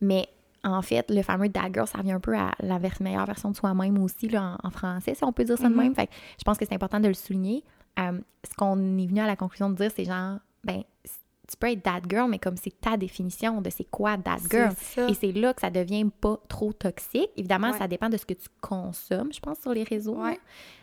Mais 0.00 0.28
en 0.62 0.82
fait, 0.82 1.10
le 1.10 1.22
fameux 1.22 1.48
That 1.50 1.72
Girl, 1.72 1.86
ça 1.86 2.00
vient 2.02 2.16
un 2.16 2.20
peu 2.20 2.36
à 2.36 2.52
la 2.60 2.78
meilleure 3.00 3.26
version 3.26 3.50
de 3.50 3.56
soi-même 3.56 3.98
aussi, 4.02 4.28
là, 4.28 4.56
en, 4.62 4.68
en 4.68 4.70
français, 4.70 5.14
si 5.14 5.24
on 5.24 5.32
peut 5.32 5.44
dire 5.44 5.58
ça 5.58 5.68
de 5.68 5.74
même. 5.74 5.94
Fait 5.94 6.06
que 6.06 6.12
je 6.38 6.44
pense 6.44 6.56
que 6.56 6.64
c'est 6.64 6.74
important 6.74 7.00
de 7.00 7.08
le 7.08 7.14
souligner. 7.14 7.64
Euh, 7.98 8.18
ce 8.48 8.54
qu'on 8.56 8.98
est 8.98 9.06
venu 9.06 9.20
à 9.20 9.26
la 9.26 9.36
conclusion 9.36 9.70
de 9.70 9.76
dire, 9.76 9.90
c'est 9.94 10.04
genre, 10.04 10.38
ben, 10.64 10.82
tu 11.48 11.56
peux 11.58 11.70
être 11.70 11.82
That 11.82 12.00
Girl, 12.08 12.28
mais 12.30 12.38
comme 12.38 12.56
c'est 12.56 12.80
ta 12.80 12.96
définition 12.96 13.60
de 13.60 13.68
c'est 13.70 13.84
quoi 13.84 14.16
That 14.18 14.38
Girl. 14.50 14.72
Et 15.10 15.14
c'est 15.14 15.32
là 15.32 15.52
que 15.52 15.60
ça 15.60 15.70
devient 15.70 16.06
pas 16.20 16.38
trop 16.48 16.72
toxique. 16.72 17.28
Évidemment, 17.36 17.70
Ouais. 17.72 17.78
ça 17.78 17.86
dépend 17.88 18.08
de 18.08 18.16
ce 18.16 18.24
que 18.26 18.34
tu 18.34 18.48
consommes, 18.60 19.32
je 19.32 19.40
pense, 19.40 19.58
sur 19.60 19.72
les 19.74 19.84
réseaux. 19.84 20.16
Ouais. 20.16 20.38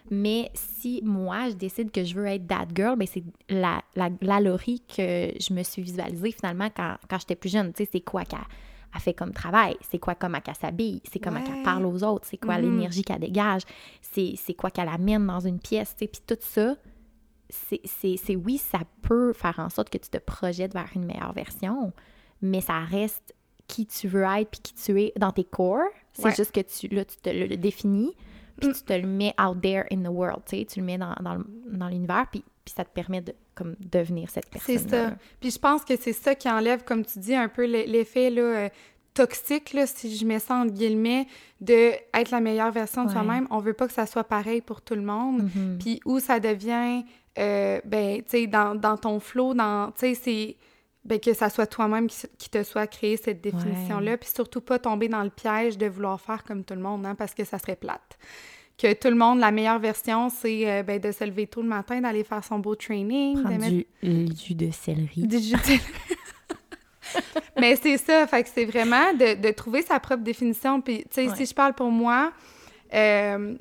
Mais 0.09 0.51
si 0.53 1.01
moi, 1.03 1.49
je 1.49 1.55
décide 1.55 1.91
que 1.91 2.03
je 2.03 2.13
veux 2.15 2.25
être 2.27 2.47
that 2.47 2.67
girl, 2.75 2.95
ben 2.97 3.07
c'est 3.07 3.23
la, 3.49 3.81
la, 3.95 4.09
la 4.21 4.39
Laurie 4.39 4.81
que 4.87 5.31
je 5.39 5.53
me 5.53 5.63
suis 5.63 5.81
visualisée 5.81 6.31
finalement 6.31 6.69
quand, 6.75 6.95
quand 7.09 7.19
j'étais 7.19 7.35
plus 7.35 7.51
jeune. 7.51 7.73
Tu 7.73 7.83
sais, 7.83 7.89
c'est 7.91 8.01
quoi 8.01 8.23
qu'elle 8.25 8.39
elle 8.93 8.99
fait 8.99 9.13
comme 9.13 9.31
travail, 9.31 9.77
c'est 9.89 9.99
quoi 9.99 10.15
comment 10.15 10.41
qu'elle 10.41 10.53
s'habille, 10.55 11.01
c'est 11.09 11.19
comment 11.19 11.39
Ouais. 11.39 11.45
qu'elle 11.45 11.63
parle 11.63 11.85
aux 11.85 12.03
autres, 12.03 12.27
c'est 12.29 12.35
quoi 12.35 12.57
Mhm. 12.57 12.63
l'énergie 12.63 13.03
qu'elle 13.03 13.21
dégage, 13.21 13.61
c'est 14.01 14.33
c'est 14.35 14.53
quoi 14.53 14.69
qu'elle 14.69 14.89
amène 14.89 15.25
dans 15.25 15.39
une 15.39 15.59
pièce, 15.59 15.95
tu 15.97 16.03
sais. 16.03 16.07
Puis 16.11 16.21
tout 16.27 16.35
ça, 16.41 16.75
c'est- 17.51 18.36
oui, 18.36 18.57
ça 18.57 18.80
peut 19.01 19.33
faire 19.33 19.59
en 19.59 19.69
sorte 19.69 19.89
que 19.89 19.98
tu 19.98 20.09
te 20.09 20.18
projettes 20.18 20.74
vers 20.74 20.89
une 20.95 21.06
meilleure 21.06 21.33
version, 21.33 21.92
mais 22.42 22.62
ça 22.62 22.80
reste 22.80 23.33
qui 23.68 23.86
tu 23.86 24.07
veux 24.07 24.24
être 24.24 24.50
puis 24.50 24.59
qui 24.62 24.74
tu 24.74 25.01
es 25.01 25.13
dans 25.18 25.31
tes 25.31 25.44
corps. 25.44 25.80
C'est 26.13 26.25
Ouais. 26.25 26.36
juste 26.36 26.51
que 26.51 26.62
tu, 26.62 26.88
là, 26.94 27.06
tu 27.06 27.18
te 27.18 27.30
le, 27.30 27.45
le 27.45 27.57
définis, 27.57 28.13
puis 28.59 28.69
Mm. 28.69 28.74
tu 28.74 28.83
te 28.83 28.94
le 28.94 29.07
mets 29.07 29.33
out 29.42 29.62
there 29.62 29.86
in 29.92 30.01
the 30.03 30.09
world, 30.09 30.42
tu 30.45 30.57
sais, 30.57 30.65
tu 30.65 30.80
le 30.80 30.86
mets 30.86 30.98
dans, 30.98 31.15
dans, 31.21 31.88
l'univers, 31.88 32.27
puis, 32.31 32.44
puis 32.65 32.74
ça 32.75 32.83
te 32.83 32.89
permet 32.94 33.21
de 33.21 33.33
comme 33.56 33.75
devenir 33.80 34.30
cette 34.30 34.50
personne 34.50 34.77
C'est 34.77 34.89
ça. 34.89 35.13
Puis 35.40 35.52
je 35.52 35.59
pense 35.59 35.83
que 35.85 35.95
c'est 35.97 36.14
ça 36.14 36.35
qui 36.35 36.49
enlève, 36.49 36.83
comme 36.83 37.06
tu 37.06 37.19
dis, 37.19 37.35
un 37.35 37.47
peu 37.49 37.66
l'e- 37.66 37.85
l'effet 37.85 38.30
là, 38.30 38.42
euh, 38.42 38.69
toxique, 39.14 39.73
là, 39.73 39.85
si 39.87 40.16
je 40.16 40.25
mets 40.25 40.40
ça 40.40 40.56
entre 40.56 40.73
guillemets, 40.73 41.28
de 41.59 41.92
être 42.14 42.31
la 42.31 42.40
meilleure 42.40 42.71
version 42.71 43.04
de 43.04 43.07
Ouais. 43.09 43.14
soi-même. 43.14 43.45
On 43.52 43.59
veut 43.59 43.73
pas 43.73 43.87
que 43.87 43.94
ça 43.94 44.06
soit 44.06 44.23
pareil 44.23 44.61
pour 44.61 44.81
tout 44.81 44.95
le 44.95 45.02
monde. 45.02 45.44
Mhm. 45.44 45.78
Puis 45.80 45.99
où 46.06 46.19
ça 46.19 46.40
devient, 46.40 47.04
euh, 47.40 47.80
ben, 47.85 48.18
tu 48.23 48.30
sais, 48.30 48.47
dans, 48.47 48.76
dans 48.76 48.97
ton 48.97 49.19
flow, 49.19 49.54
dans, 49.54 49.92
tu 49.92 50.00
sais, 50.00 50.14
c'est, 50.16 50.57
ben, 51.06 51.19
que 51.19 51.33
ça 51.33 51.50
soit 51.50 51.66
toi-même 51.68 52.07
qui, 52.07 52.18
qui 52.38 52.50
te 52.50 52.61
soit 52.64 52.88
créé 52.88 53.18
cette 53.18 53.42
définition-là. 53.42 54.18
Puis 54.18 54.30
surtout 54.33 54.61
pas 54.61 54.80
tomber 54.80 55.07
dans 55.07 55.23
le 55.23 55.30
piège 55.30 55.78
de 55.78 55.88
vouloir 55.88 56.19
faire 56.21 56.44
comme 56.44 56.64
tout 56.64 56.73
le 56.76 56.81
monde, 56.81 57.06
hein, 57.06 57.16
parce 57.16 57.33
que 57.33 57.44
ça 57.44 57.57
serait 57.57 57.76
plate. 57.76 58.18
Que 58.78 58.94
tout 58.94 59.09
le 59.09 59.16
monde, 59.16 59.40
la 59.40 59.52
meilleure 59.52 59.80
version, 59.80 60.30
c'est 60.30 60.69
euh, 60.69 60.83
ben, 60.83 61.00
de 61.00 61.11
se 61.11 61.23
lever 61.23 61.45
tôt 61.47 61.61
le 61.61 61.68
matin, 61.68 62.02
d'aller 62.02 62.23
faire 62.23 62.44
son 62.44 62.59
beau 62.59 62.76
training, 62.76 63.38
de 63.38 63.42
Prendre 63.44 63.59
mettre 63.59 63.71
du, 63.71 63.85
du 64.26 64.35
jus 64.44 64.54
de 64.56 64.71
céleri. 64.71 65.28
Mais 67.59 67.76
c'est 67.76 67.97
ça, 67.97 68.26
fait 68.28 68.44
que 68.44 68.50
c'est 68.54 68.66
vraiment 68.66 69.14
de, 69.14 69.35
de 69.40 69.52
trouver 69.52 69.81
sa 69.81 70.00
propre 70.00 70.23
définition. 70.23 70.81
Puis, 70.81 71.00
tu 71.04 71.07
sais, 71.11 71.28
Ouais. 71.30 71.35
si 71.35 71.45
je 71.45 71.54
parle 71.54 71.73
pour 71.73 71.92
moi, 71.92 72.31
euh, 72.94 73.56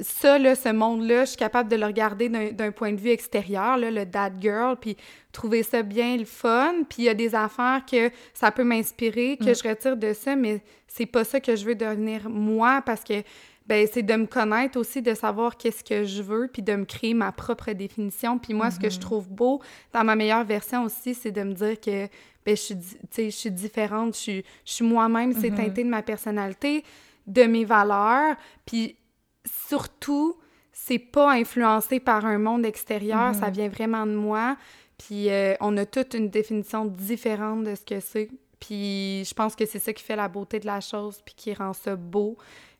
ça, 0.00 0.38
là, 0.38 0.54
ce 0.54 0.68
monde-là, 0.70 1.24
je 1.24 1.30
suis 1.30 1.36
capable 1.36 1.68
de 1.70 1.76
le 1.76 1.86
regarder 1.86 2.28
d'un 2.28 2.72
point 2.72 2.92
de 2.92 3.00
vue 3.00 3.10
extérieur, 3.10 3.76
là, 3.76 3.90
le 3.90 4.04
dad 4.04 4.34
girl, 4.40 4.76
puis 4.80 4.96
trouver 5.32 5.62
ça 5.62 5.82
bien 5.82 6.16
le 6.16 6.24
fun. 6.24 6.74
Puis 6.88 7.02
il 7.02 7.04
y 7.04 7.08
a 7.08 7.14
des 7.14 7.34
affaires 7.34 7.82
que 7.90 8.10
ça 8.32 8.50
peut 8.50 8.64
m'inspirer, 8.64 9.36
que 9.36 9.50
Mm. 9.50 9.54
je 9.62 9.68
retire 9.68 9.96
de 9.96 10.12
ça, 10.12 10.36
mais 10.36 10.62
c'est 10.86 11.06
pas 11.06 11.24
ça 11.24 11.40
que 11.40 11.56
je 11.56 11.64
veux 11.64 11.74
devenir 11.74 12.28
moi 12.28 12.82
parce 12.84 13.02
que 13.04 13.22
ben 13.66 13.88
c'est 13.90 14.02
de 14.02 14.14
me 14.14 14.26
connaître 14.26 14.78
aussi, 14.78 15.00
de 15.00 15.14
savoir 15.14 15.56
qu'est-ce 15.56 15.82
que 15.82 16.04
je 16.04 16.22
veux, 16.22 16.48
puis 16.52 16.60
de 16.60 16.74
me 16.74 16.84
créer 16.84 17.14
ma 17.14 17.32
propre 17.32 17.72
définition. 17.72 18.38
Puis 18.38 18.52
moi, 18.52 18.70
ce 18.70 18.78
que 18.78 18.90
je 18.90 19.00
trouve 19.00 19.26
beau 19.30 19.62
dans 19.94 20.04
ma 20.04 20.16
meilleure 20.16 20.44
version 20.44 20.84
aussi, 20.84 21.14
c'est 21.14 21.32
de 21.32 21.42
me 21.42 21.54
dire 21.54 21.80
que 21.80 22.06
ben, 22.44 22.54
je, 22.54 22.60
suis, 22.60 22.76
je 23.16 23.30
suis 23.30 23.50
différente, 23.50 24.14
je 24.14 24.20
suis, 24.20 24.44
je 24.66 24.72
suis 24.72 24.84
moi-même, 24.84 25.32
c'est 25.32 25.48
Mhm. 25.48 25.56
teinté 25.56 25.82
de 25.82 25.88
ma 25.88 26.02
personnalité, 26.02 26.84
de 27.26 27.44
mes 27.44 27.64
valeurs, 27.64 28.36
puis 28.66 28.96
surtout, 29.46 30.36
c'est 30.72 30.98
pas 30.98 31.32
influencé 31.32 32.00
par 32.00 32.24
un 32.24 32.38
monde 32.38 32.64
extérieur, 32.66 33.28
Mhm. 33.32 33.34
ça 33.40 33.50
vient 33.50 33.68
vraiment 33.68 34.06
de 34.06 34.14
moi, 34.14 34.56
puis 34.98 35.30
euh, 35.30 35.54
on 35.60 35.76
a 35.76 35.86
toute 35.86 36.14
une 36.14 36.28
définition 36.30 36.84
différente 36.84 37.64
de 37.64 37.74
ce 37.74 37.82
que 37.84 38.00
c'est, 38.00 38.28
puis 38.60 39.24
je 39.24 39.34
pense 39.34 39.54
que 39.54 39.66
c'est 39.66 39.78
ça 39.78 39.92
qui 39.92 40.02
fait 40.02 40.16
la 40.16 40.28
beauté 40.28 40.58
de 40.60 40.66
la 40.66 40.80
chose, 40.80 41.20
puis 41.24 41.34
qui 41.36 41.54
rend 41.54 41.72
ça 41.72 41.96
beau, 41.96 42.36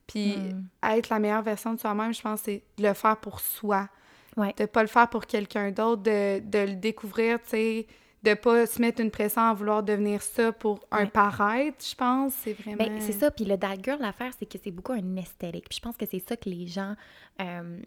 puis 0.06 0.36
Mm. 0.36 0.64
être 0.96 1.08
la 1.08 1.18
meilleure 1.18 1.42
version 1.42 1.74
de 1.74 1.80
soi-même, 1.80 2.12
je 2.12 2.22
pense, 2.22 2.40
c'est 2.42 2.62
de 2.78 2.82
le 2.86 2.94
faire 2.94 3.16
pour 3.16 3.40
soi. 3.40 3.88
Ouais. 4.36 4.52
De 4.58 4.64
pas 4.66 4.82
le 4.82 4.88
faire 4.88 5.08
pour 5.08 5.26
quelqu'un 5.26 5.70
d'autre, 5.70 6.02
de, 6.02 6.40
de 6.40 6.58
le 6.58 6.74
découvrir, 6.74 7.38
tu 7.42 7.50
sais, 7.50 7.86
de 8.24 8.34
pas 8.34 8.66
se 8.66 8.80
mettre 8.80 9.00
une 9.00 9.10
pression 9.10 9.42
à 9.42 9.54
vouloir 9.54 9.82
devenir 9.82 10.22
ça 10.22 10.50
pour 10.52 10.80
un 10.90 11.06
paraître, 11.06 11.84
je 11.88 11.94
pense. 11.94 12.32
C'est 12.42 12.54
vraiment. 12.54 12.78
Ben, 12.78 13.00
c'est 13.00 13.12
ça. 13.12 13.30
Puis 13.30 13.44
le 13.44 13.56
dad 13.56 13.78
girl, 13.84 13.98
l'affaire, 14.00 14.32
c'est 14.38 14.46
que 14.46 14.58
c'est 14.62 14.70
beaucoup 14.70 14.92
un 14.92 15.16
esthétique. 15.16 15.68
Puis 15.68 15.76
je 15.76 15.80
pense 15.82 15.96
que 15.96 16.06
c'est 16.06 16.18
ça 16.26 16.36
que 16.36 16.48
les 16.48 16.66
gens 16.66 16.94
euh, 17.40 17.78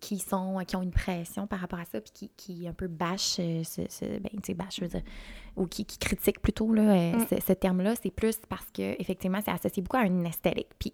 qui 0.00 0.18
sont 0.18 0.58
qui 0.66 0.76
ont 0.76 0.82
une 0.82 0.90
pression 0.90 1.46
par 1.46 1.58
rapport 1.60 1.78
à 1.78 1.84
ça, 1.84 2.00
puis 2.00 2.10
qui, 2.12 2.30
qui 2.36 2.68
un 2.68 2.72
peu 2.72 2.86
bâchent 2.86 3.36
euh, 3.40 3.64
ce, 3.64 3.82
ce- 3.88 4.04
ben, 4.18 4.30
tu 4.34 4.38
sais, 4.48 4.54
bâchent, 4.54 4.76
je 4.76 4.82
veux 4.82 4.88
dire, 4.88 5.02
ou 5.56 5.66
qui, 5.66 5.84
qui 5.84 5.98
critiquent 5.98 6.40
plutôt 6.42 6.72
là, 6.72 6.82
euh, 6.82 7.12
Mm. 7.16 7.26
ce, 7.30 7.40
ce 7.46 7.52
terme-là, 7.54 7.94
c'est 8.00 8.10
plus 8.10 8.36
parce 8.48 8.66
que 8.72 9.00
effectivement, 9.00 9.40
c'est 9.44 9.50
associé 9.50 9.82
beaucoup 9.82 9.96
à 9.96 10.04
une 10.04 10.24
esthétique. 10.26 10.68
Puis, 10.78 10.92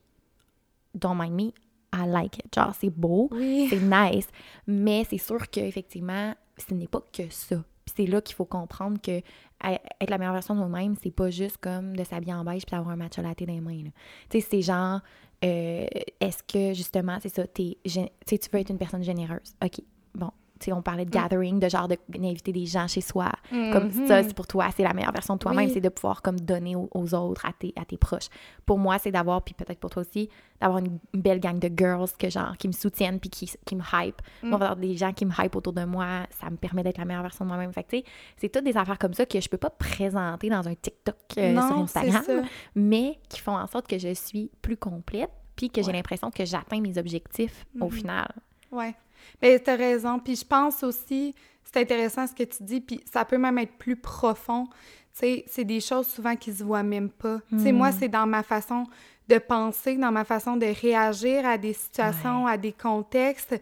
don't 0.95 1.17
mind 1.19 1.35
me, 1.35 1.53
I 1.95 2.07
like 2.07 2.39
it. 2.39 2.55
Genre, 2.55 2.75
c'est 2.81 2.91
beau, 2.91 3.29
Oui. 3.33 3.67
c'est 3.71 3.81
nice, 3.81 4.29
mais 4.67 5.05
c'est 5.09 5.19
sûr 5.19 5.49
qu'effectivement, 5.51 6.35
ce 6.57 6.73
n'est 6.75 6.87
pas 6.89 7.03
que 7.13 7.29
ça. 7.31 7.57
Puis 7.87 7.95
c'est 7.97 8.07
là 8.07 8.21
qu'il 8.21 8.35
faut 8.35 8.45
comprendre 8.45 9.01
que 9.01 9.21
à- 9.61 9.73
être 10.01 10.11
la 10.11 10.19
meilleure 10.19 10.35
version 10.35 10.55
de 10.55 10.61
nous-mêmes, 10.61 10.97
c'est 11.03 11.11
pas 11.11 11.31
juste 11.31 11.57
comme 11.59 11.97
de 11.97 12.05
s'habiller 12.05 12.35
en 12.35 12.45
beige 12.45 12.67
puis 12.67 12.73
d'avoir 12.77 12.91
un 12.91 12.97
matcha 12.97 13.23
latte 13.23 13.43
dans 13.45 13.53
les 13.53 13.61
mains. 13.61 13.85
Tu 14.29 14.41
sais, 14.41 14.47
c'est 14.51 14.63
genre, 14.63 15.01
euh, 15.45 15.87
est-ce 16.21 16.43
que 16.43 16.75
justement, 16.75 17.19
c'est 17.23 17.29
ça, 17.35 17.47
t'es 17.47 17.79
tu 17.85 18.37
veux 18.53 18.59
être 18.61 18.71
une 18.71 18.79
personne 18.79 19.03
généreuse. 19.03 19.55
OK, 19.65 19.81
bon. 20.15 20.31
Tu 20.59 20.67
sais, 20.67 20.73
on 20.73 20.81
parlait 20.83 21.05
de 21.05 21.11
gathering, 21.11 21.59
de 21.61 21.69
genre 21.69 21.87
de- 21.87 21.99
d'inviter 22.09 22.51
des 22.53 22.65
gens 22.67 22.89
chez 22.89 23.01
soi. 23.03 23.31
Comme 23.51 23.89
Mhm. 23.89 24.07
ça, 24.07 24.23
c'est 24.23 24.35
pour 24.35 24.47
toi, 24.47 24.69
c'est 24.75 24.83
la 24.83 24.95
meilleure 24.95 25.13
version 25.13 25.35
de 25.35 25.39
toi-même, 25.39 25.67
Oui. 25.67 25.71
c'est 25.75 25.81
de 25.83 25.89
pouvoir 25.91 26.23
comme 26.23 26.41
donner 26.41 26.75
aux, 26.77 26.89
aux 26.95 27.15
autres, 27.15 27.45
à 27.45 27.53
tes, 27.53 27.75
à 27.77 27.85
tes 27.85 27.97
proches. 27.99 28.29
Pour 28.65 28.79
moi, 28.79 28.99
c'est 28.99 29.11
d'avoir, 29.11 29.43
puis 29.43 29.53
peut-être 29.55 29.79
pour 29.79 29.91
toi 29.91 30.03
aussi, 30.03 30.29
d'avoir 30.61 30.79
une 30.79 30.99
belle 31.13 31.41
gang 31.41 31.59
de 31.59 31.71
girls 31.77 32.09
que 32.19 32.31
genre, 32.31 32.57
qui 32.57 32.69
me 32.69 32.73
soutiennent 32.73 33.21
puis 33.21 33.29
qui, 33.29 33.51
qui 33.67 33.77
me 33.77 33.83
hype. 33.93 34.21
Mm. 34.43 34.49
Moi, 34.49 34.55
avoir 34.57 34.77
des 34.77 34.97
gens 34.97 35.13
qui 35.13 35.27
me 35.27 35.33
hype 35.39 35.55
autour 35.57 35.75
de 35.75 35.85
moi, 35.85 36.27
ça 36.41 36.49
me 36.49 36.57
permet 36.57 36.83
d'être 36.83 36.97
la 36.99 37.05
meilleure 37.05 37.23
version 37.23 37.45
de 37.45 37.51
moi-même. 37.51 37.73
Fait 37.75 37.85
tu 37.85 37.99
sais, 37.99 38.05
c'est 38.39 38.49
toutes 38.49 38.65
des 38.65 38.77
affaires 38.79 38.99
comme 38.99 39.13
ça 39.15 39.27
que 39.27 39.39
je 39.41 39.49
peux 39.51 39.59
pas 39.59 39.71
présenter 39.71 40.49
dans 40.49 40.67
un 40.67 40.75
TikTok 40.75 41.17
euh, 41.37 41.53
Non, 41.53 41.67
sur 41.69 41.79
Instagram, 41.81 42.45
mais 42.75 43.19
qui 43.29 43.41
font 43.41 43.57
en 43.57 43.67
sorte 43.67 43.87
que 43.87 43.99
je 43.99 44.15
suis 44.15 44.51
plus 44.63 44.77
complète 44.79 45.31
puis 45.55 45.71
que 45.71 45.83
j'ai 45.83 45.93
l'impression 45.93 46.31
que 46.31 46.45
j'atteins 46.45 46.81
mes 46.81 46.99
objectifs 46.99 47.65
au 47.81 47.87
Mhm. 47.87 47.91
final. 47.93 48.29
Ouais. 48.71 48.95
Mais 49.43 49.59
t'as 49.59 49.77
raison. 49.77 50.19
Puis 50.19 50.37
je 50.37 50.45
pense 50.45 50.83
aussi, 50.83 51.35
c'est 51.65 51.81
intéressant 51.81 52.27
ce 52.27 52.35
que 52.35 52.45
tu 52.45 52.63
dis, 52.63 52.81
puis 52.81 53.01
ça 53.13 53.25
peut 53.25 53.39
même 53.39 53.59
être 53.59 53.77
plus 53.77 53.97
profond. 53.97 54.67
Tu 54.67 55.21
sais, 55.21 55.45
c'est 55.47 55.65
des 55.65 55.81
choses 55.81 56.07
souvent 56.07 56.37
qui 56.37 56.53
se 56.53 56.63
voient 56.63 56.83
même 56.83 57.09
pas. 57.11 57.39
Tu 57.51 57.59
sais, 57.61 57.73
moi, 57.73 57.91
Mm. 57.91 57.95
c'est 57.99 58.09
dans 58.09 58.27
ma 58.27 58.43
façon 58.43 58.85
de 59.29 59.39
penser, 59.39 59.97
dans 59.97 60.13
ma 60.13 60.25
façon 60.25 60.57
de 60.57 60.67
réagir 60.67 61.45
à 61.47 61.59
des 61.59 61.73
situations, 61.73 62.47
à 62.47 62.57
des 62.57 62.73
contextes, 62.73 63.57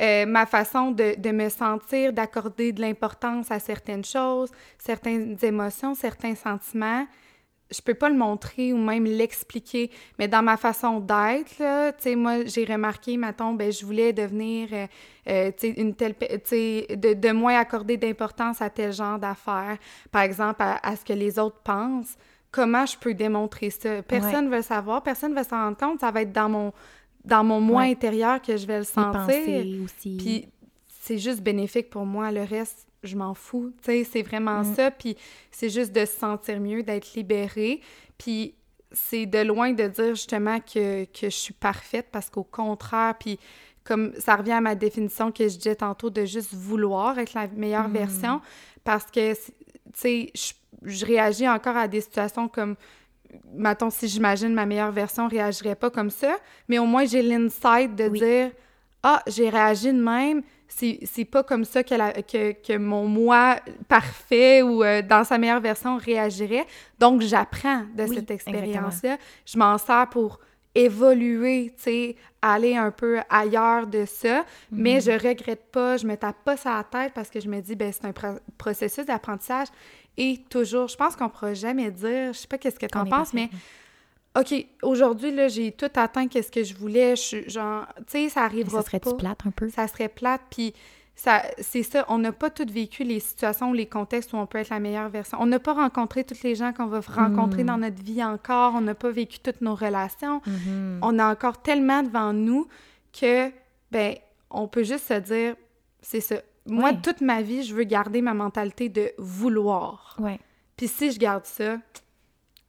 euh, 0.00 0.24
ma 0.26 0.46
façon 0.46 0.90
de, 0.90 1.14
de 1.20 1.30
me 1.30 1.48
sentir, 1.50 2.12
d'accorder 2.14 2.72
de 2.72 2.80
l'importance 2.80 3.50
à 3.50 3.58
certaines 3.58 4.04
choses, 4.04 4.50
certaines 4.78 5.36
émotions, 5.42 5.94
certains 5.94 6.34
sentiments 6.34 7.06
je 7.74 7.80
peux 7.82 7.94
pas 7.94 8.08
le 8.08 8.16
montrer 8.16 8.72
ou 8.72 8.76
même 8.78 9.04
l'expliquer, 9.04 9.90
mais 10.18 10.28
dans 10.28 10.42
ma 10.42 10.56
façon 10.56 11.00
d'être, 11.00 11.56
tu 11.58 12.02
sais, 12.02 12.14
moi, 12.16 12.44
j'ai 12.44 12.64
remarqué, 12.64 13.16
mettons, 13.16 13.54
ben, 13.54 13.72
je 13.72 13.84
voulais 13.84 14.12
devenir, 14.12 14.68
euh, 14.72 14.86
euh, 15.28 15.50
tu 15.52 15.68
sais, 15.68 15.80
une 15.80 15.94
telle, 15.94 16.14
tu 16.16 16.26
sais, 16.44 16.86
de, 16.96 17.14
de 17.14 17.30
moins 17.32 17.58
accorder 17.58 17.96
d'importance 17.96 18.60
à 18.62 18.70
tel 18.70 18.92
genre 18.92 19.18
d'affaires, 19.18 19.78
par 20.10 20.22
exemple, 20.22 20.62
à, 20.62 20.78
à 20.86 20.96
ce 20.96 21.04
que 21.04 21.12
les 21.12 21.38
autres 21.38 21.60
pensent. 21.64 22.16
Comment 22.50 22.84
je 22.84 22.98
peux 22.98 23.14
démontrer 23.14 23.70
ça? 23.70 24.02
Personne 24.02 24.44
ne 24.44 24.50
veut 24.50 24.56
le 24.56 24.62
savoir, 24.62 25.02
personne 25.02 25.30
ne 25.30 25.36
va 25.36 25.44
s'en 25.44 25.56
rendre 25.56 25.76
compte, 25.78 26.00
ça 26.00 26.10
va 26.10 26.20
être 26.22 26.32
dans 26.32 26.50
mon, 26.50 26.72
dans 27.24 27.42
mon 27.44 27.60
moi 27.60 27.82
Ouais. 27.82 27.90
intérieur 27.90 28.42
que 28.42 28.56
je 28.56 28.66
vais 28.66 28.78
le 28.78 28.84
sentir. 28.84 29.64
aussi. 29.82 30.16
Puis 30.18 30.48
c'est 30.88 31.16
juste 31.18 31.40
bénéfique 31.40 31.88
pour 31.88 32.04
moi. 32.04 32.30
Le 32.30 32.42
reste, 32.42 32.86
je 33.02 33.16
m'en 33.16 33.34
fous. 33.34 33.72
Tu 33.82 33.84
sais, 33.86 34.04
c'est 34.04 34.22
vraiment 34.22 34.60
Mm. 34.62 34.74
ça. 34.74 34.90
Puis 34.90 35.16
c'est 35.50 35.68
juste 35.68 35.92
de 35.92 36.04
se 36.04 36.16
sentir 36.18 36.60
mieux, 36.60 36.82
d'être 36.82 37.14
libérée. 37.14 37.80
Puis 38.18 38.54
c'est 38.92 39.26
de 39.26 39.38
loin 39.38 39.72
de 39.72 39.86
dire 39.88 40.14
justement 40.14 40.60
que, 40.60 41.04
que 41.04 41.24
je 41.30 41.36
suis 41.36 41.54
parfaite 41.54 42.08
parce 42.12 42.28
qu'au 42.30 42.44
contraire, 42.44 43.14
puis 43.18 43.38
comme 43.84 44.12
ça 44.18 44.36
revient 44.36 44.52
à 44.52 44.60
ma 44.60 44.74
définition 44.74 45.32
que 45.32 45.48
je 45.48 45.56
disais 45.56 45.74
tantôt 45.74 46.10
de 46.10 46.24
juste 46.24 46.52
vouloir 46.54 47.18
être 47.18 47.34
la 47.34 47.48
meilleure 47.48 47.88
Mm. 47.88 47.92
version 47.92 48.40
parce 48.84 49.04
que, 49.06 49.34
tu 49.34 49.40
sais, 49.94 50.30
je, 50.34 50.52
je 50.84 51.04
réagis 51.06 51.48
encore 51.48 51.76
à 51.76 51.88
des 51.88 52.00
situations 52.00 52.48
comme 52.48 52.76
mettons, 53.54 53.88
si 53.88 54.08
j'imagine 54.08 54.52
ma 54.52 54.66
meilleure 54.66 54.92
version, 54.92 55.26
réagirait 55.26 55.74
pas 55.74 55.90
comme 55.90 56.10
ça, 56.10 56.36
mais 56.68 56.78
au 56.78 56.84
moins 56.84 57.06
j'ai 57.06 57.22
l'insight 57.22 57.94
de 57.96 58.04
Oui. 58.04 58.18
dire 58.20 58.50
Ah, 59.02 59.22
j'ai 59.26 59.48
réagi 59.48 59.88
de 59.92 60.00
même, 60.00 60.42
c'est 60.68 61.24
pas 61.24 61.42
comme 61.42 61.64
ça 61.64 61.82
que, 61.82 61.94
la- 61.94 62.12
que, 62.22 62.52
que 62.52 62.76
mon 62.78 63.06
moi 63.06 63.56
parfait 63.88 64.62
ou 64.62 64.82
euh, 64.84 65.02
dans 65.02 65.24
sa 65.24 65.38
meilleure 65.38 65.60
version 65.60 65.96
réagirait. 65.96 66.66
Donc, 66.98 67.20
j'apprends 67.20 67.82
de 67.96 68.04
Oui, 68.04 68.14
cette 68.14 68.30
expérience-là. 68.30 69.18
Je 69.44 69.58
m'en 69.58 69.76
sers 69.78 70.08
pour 70.08 70.38
évoluer, 70.74 71.72
tu 71.76 71.82
sais, 71.82 72.16
aller 72.40 72.76
un 72.76 72.90
peu 72.90 73.18
ailleurs 73.28 73.86
de 73.86 74.04
ça, 74.06 74.44
mais 74.70 74.94
Mhm. 74.96 75.00
je 75.02 75.28
regrette 75.28 75.64
pas, 75.70 75.96
je 75.96 76.06
me 76.06 76.16
tape 76.16 76.42
pas 76.44 76.56
ça 76.56 76.74
à 76.74 76.76
la 76.78 76.84
tête 76.84 77.12
parce 77.14 77.28
que 77.28 77.40
je 77.40 77.48
me 77.48 77.60
dis, 77.60 77.76
ben 77.76 77.92
c'est 77.92 78.06
un 78.06 78.12
pro- 78.12 78.38
processus 78.58 79.04
d'apprentissage 79.06 79.68
et 80.16 80.40
toujours, 80.50 80.88
je 80.88 80.96
pense 80.96 81.14
qu'on 81.16 81.28
pourra 81.28 81.54
jamais 81.54 81.90
dire, 81.90 82.32
je 82.32 82.38
sais 82.38 82.48
pas 82.48 82.58
qu'est-ce 82.58 82.78
que 82.78 82.86
t'en 82.86 83.04
est 83.04 83.10
penses, 83.10 83.32
mais 83.34 83.48
OK, 84.38 84.54
aujourd'hui, 84.82 85.30
là, 85.30 85.48
j'ai 85.48 85.72
tout 85.72 85.90
atteint 85.94 86.26
qu'est-ce 86.26 86.50
que 86.50 86.64
je 86.64 86.74
voulais, 86.74 87.16
je 87.16 87.20
suis 87.20 87.50
genre, 87.50 87.86
tu 87.98 88.04
sais, 88.08 88.28
ça 88.30 88.42
arrivera 88.44 88.80
ça 88.80 88.86
serait-tu 88.86 89.10
pas 89.10 89.16
plate 89.16 89.40
un 89.46 89.50
peu? 89.50 89.68
ça 89.68 89.86
serait 89.88 90.08
plate. 90.08 90.40
Puis 90.50 90.72
ça, 91.14 91.42
c'est 91.58 91.82
ça, 91.82 92.06
on 92.08 92.16
n'a 92.16 92.32
pas 92.32 92.48
toutes 92.48 92.70
vécu 92.70 93.04
les 93.04 93.20
situations 93.20 93.70
ou 93.70 93.74
les 93.74 93.84
contextes 93.86 94.32
où 94.32 94.36
on 94.38 94.46
peut 94.46 94.56
être 94.58 94.70
la 94.70 94.80
meilleure 94.80 95.10
version. 95.10 95.36
On 95.40 95.44
n'a 95.44 95.58
pas 95.58 95.74
rencontré 95.74 96.24
toutes 96.24 96.42
les 96.42 96.54
gens 96.54 96.72
qu'on 96.72 96.86
va 96.86 97.00
rencontrer 97.00 97.62
Mm. 97.62 97.66
dans 97.66 97.76
notre 97.78 98.02
vie 98.02 98.24
encore. 98.24 98.72
On 98.74 98.80
n'a 98.80 98.94
pas 98.94 99.10
vécu 99.10 99.38
toutes 99.38 99.60
nos 99.60 99.74
relations. 99.74 100.40
Mhm. 100.46 101.00
On 101.02 101.18
a 101.18 101.30
encore 101.30 101.60
tellement 101.60 102.02
devant 102.02 102.32
nous 102.32 102.66
que, 103.12 103.50
ben, 103.90 104.14
on 104.50 104.66
peut 104.66 104.82
juste 104.84 105.08
se 105.08 105.14
dire, 105.20 105.56
c'est 106.00 106.20
ça. 106.22 106.36
Moi, 106.66 106.90
Ouais. 106.92 106.98
toute 107.02 107.20
ma 107.20 107.42
vie, 107.42 107.64
je 107.64 107.74
veux 107.74 107.84
garder 107.84 108.22
ma 108.22 108.32
mentalité 108.32 108.88
de 108.88 109.12
vouloir. 109.18 110.16
Ouais. 110.18 110.38
Puis 110.78 110.88
si 110.88 111.10
je 111.12 111.18
garde 111.18 111.44
ça, 111.44 111.76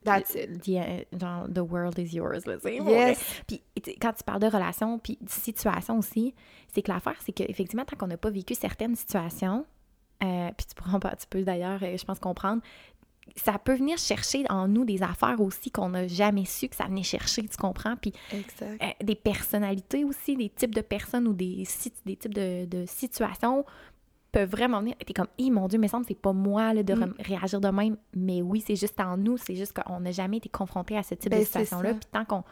that's 0.03 0.35
it. 0.35 0.61
The, 0.61 0.77
uh, 0.77 1.17
genre, 1.19 1.47
the 1.47 1.59
world 1.59 1.97
is 1.97 2.13
yours, 2.15 2.45
là, 2.45 2.59
sais. 2.59 2.77
Yes. 2.77 3.19
Puis 3.47 3.61
quand 4.01 4.13
tu 4.13 4.23
parles 4.23 4.41
de 4.41 4.47
relations, 4.47 4.99
puis 4.99 5.17
de 5.21 5.29
situation 5.29 5.97
aussi, 5.97 6.33
c'est 6.73 6.81
que 6.81 6.91
l'affaire, 6.91 7.17
c'est 7.25 7.31
qu'effectivement, 7.31 7.85
tant 7.85 7.95
qu'on 7.95 8.07
n'a 8.07 8.17
pas 8.17 8.29
vécu 8.29 8.55
certaines 8.55 8.95
situations, 8.95 9.65
euh, 10.23 10.49
puis 10.55 10.65
tu, 10.67 10.75
pourras, 10.75 11.15
tu 11.15 11.27
peux 11.29 11.43
d'ailleurs, 11.43 11.81
euh, 11.83 11.97
je 11.97 12.05
pense, 12.05 12.19
comprendre, 12.19 12.61
ça 13.35 13.57
peut 13.57 13.75
venir 13.75 13.97
chercher 13.97 14.45
en 14.49 14.67
nous 14.67 14.85
des 14.85 15.01
affaires 15.01 15.39
aussi 15.39 15.71
qu'on 15.71 15.89
n'a 15.89 16.07
jamais 16.07 16.45
su 16.45 16.67
que 16.67 16.75
ça 16.75 16.85
venait 16.85 17.03
chercher, 17.03 17.47
tu 17.47 17.57
comprends? 17.57 17.95
Puis 17.95 18.13
Exact. 18.31 18.81
euh, 18.81 19.03
des 19.03 19.15
personnalités 19.15 20.03
aussi, 20.03 20.35
des 20.35 20.49
types 20.49 20.75
de 20.75 20.81
personnes 20.81 21.27
ou 21.27 21.33
des, 21.33 21.65
des 22.05 22.15
types 22.15 22.33
de, 22.33 22.65
de 22.65 22.85
situations 22.85 23.65
peuvent 24.33 24.49
vraiment 24.49 24.81
venir. 24.81 24.95
T'es 25.05 25.13
comme, 25.13 25.27
hé, 25.37 25.49
mon 25.49 25.67
Dieu, 25.69 25.79
mais 25.79 25.87
semble 25.87 26.05
c'est 26.05 26.13
pas 26.19 26.33
moi 26.33 26.73
là, 26.73 26.83
de 26.83 26.93
Mm. 26.93 27.13
réagir 27.19 27.61
de 27.61 27.69
même. 27.69 27.95
Mais 28.15 28.41
oui, 28.41 28.61
c'est 28.65 28.75
juste 28.75 28.99
en 28.99 29.15
nous, 29.15 29.37
c'est 29.37 29.55
juste 29.55 29.71
qu'on 29.79 30.01
n'a 30.01 30.11
jamais 30.11 30.37
été 30.37 30.49
confronté 30.49 30.97
à 30.97 31.03
ce 31.03 31.15
type 31.15 31.31
Ben, 31.31 31.39
de 31.39 31.45
situation-là. 31.45 31.93
Puis 31.93 32.09
tant 32.11 32.25
qu'on 32.25 32.43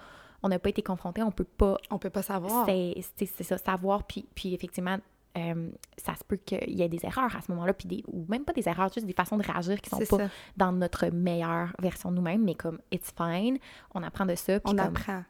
on 0.44 0.50
n'a 0.50 0.58
pas 0.60 0.70
été 0.70 0.82
confronté, 0.82 1.22
on 1.22 1.32
peut 1.32 1.44
pas. 1.44 1.78
On 1.92 1.98
peut 2.00 2.10
pas 2.10 2.22
savoir. 2.24 2.66
C'est 2.66 3.44
ça, 3.44 3.58
savoir. 3.58 4.04
Puis, 4.06 4.26
puis 4.34 4.54
effectivement, 4.54 4.98
euh, 5.38 5.70
ça 5.98 6.16
se 6.16 6.24
peut 6.24 6.38
qu'il 6.38 6.78
y 6.78 6.82
ait 6.82 6.90
des 6.90 7.06
erreurs 7.06 7.36
à 7.36 7.42
ce 7.42 7.52
moment-là, 7.52 7.74
puis 7.74 7.88
des, 7.88 8.04
ou 8.08 8.26
même 8.28 8.44
pas 8.44 8.52
des 8.54 8.68
erreurs, 8.68 8.92
juste 8.94 9.06
des 9.08 9.14
façons 9.14 9.38
de 9.38 9.44
réagir 9.44 9.80
qui 9.82 9.90
sont 9.90 10.00
pas 10.00 10.06
ça. 10.06 10.30
dans 10.58 10.72
notre 10.74 11.08
meilleure 11.10 11.74
version 11.80 12.10
de 12.12 12.16
nous-mêmes, 12.18 12.44
mais 12.44 12.56
comme 12.56 12.80
it's 12.92 13.12
fine, 13.16 13.58
on 13.94 14.02
apprend 14.04 14.26
de 14.26 14.36
ça. 14.36 14.60
Puis 14.60 14.74
On 14.74 14.76
comme, 14.76 14.80
apprend. 14.96 15.24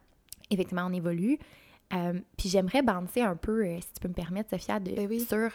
effectivement, 0.49 0.85
on 0.89 0.93
évolue. 0.93 1.37
Euh, 1.93 2.13
puis 2.37 2.47
j'aimerais 2.47 2.81
bouncer 2.81 3.21
un 3.21 3.35
peu, 3.35 3.65
euh, 3.65 3.75
si 3.81 3.93
tu 3.93 3.99
peux 4.01 4.07
me 4.07 4.13
permettre, 4.13 4.49
Sophia, 4.49 4.79
de, 4.79 4.91
Ben 4.95 5.07
oui. 5.09 5.19
sur 5.19 5.49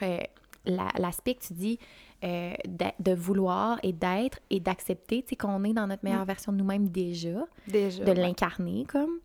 la- 0.67 0.93
l'aspect 0.99 1.35
que 1.35 1.43
tu 1.45 1.53
dis 1.55 1.79
euh, 2.25 2.55
de, 2.67 2.87
de 2.99 3.15
vouloir 3.15 3.79
et 3.83 3.93
d'être 3.93 4.39
et 4.51 4.61
d'accepter, 4.61 5.23
tu 5.23 5.31
sais, 5.31 5.37
qu'on 5.37 5.63
est 5.65 5.73
dans 5.75 5.87
notre 5.87 6.05
meilleure 6.05 6.25
version 6.25 6.53
de 6.53 6.59
nous-mêmes 6.59 6.89
déjà, 6.89 7.47
Déjà. 7.69 8.05
de 8.05 8.09
ouais. 8.11 8.15
l'incarner 8.15 8.85
comme. 8.89 9.19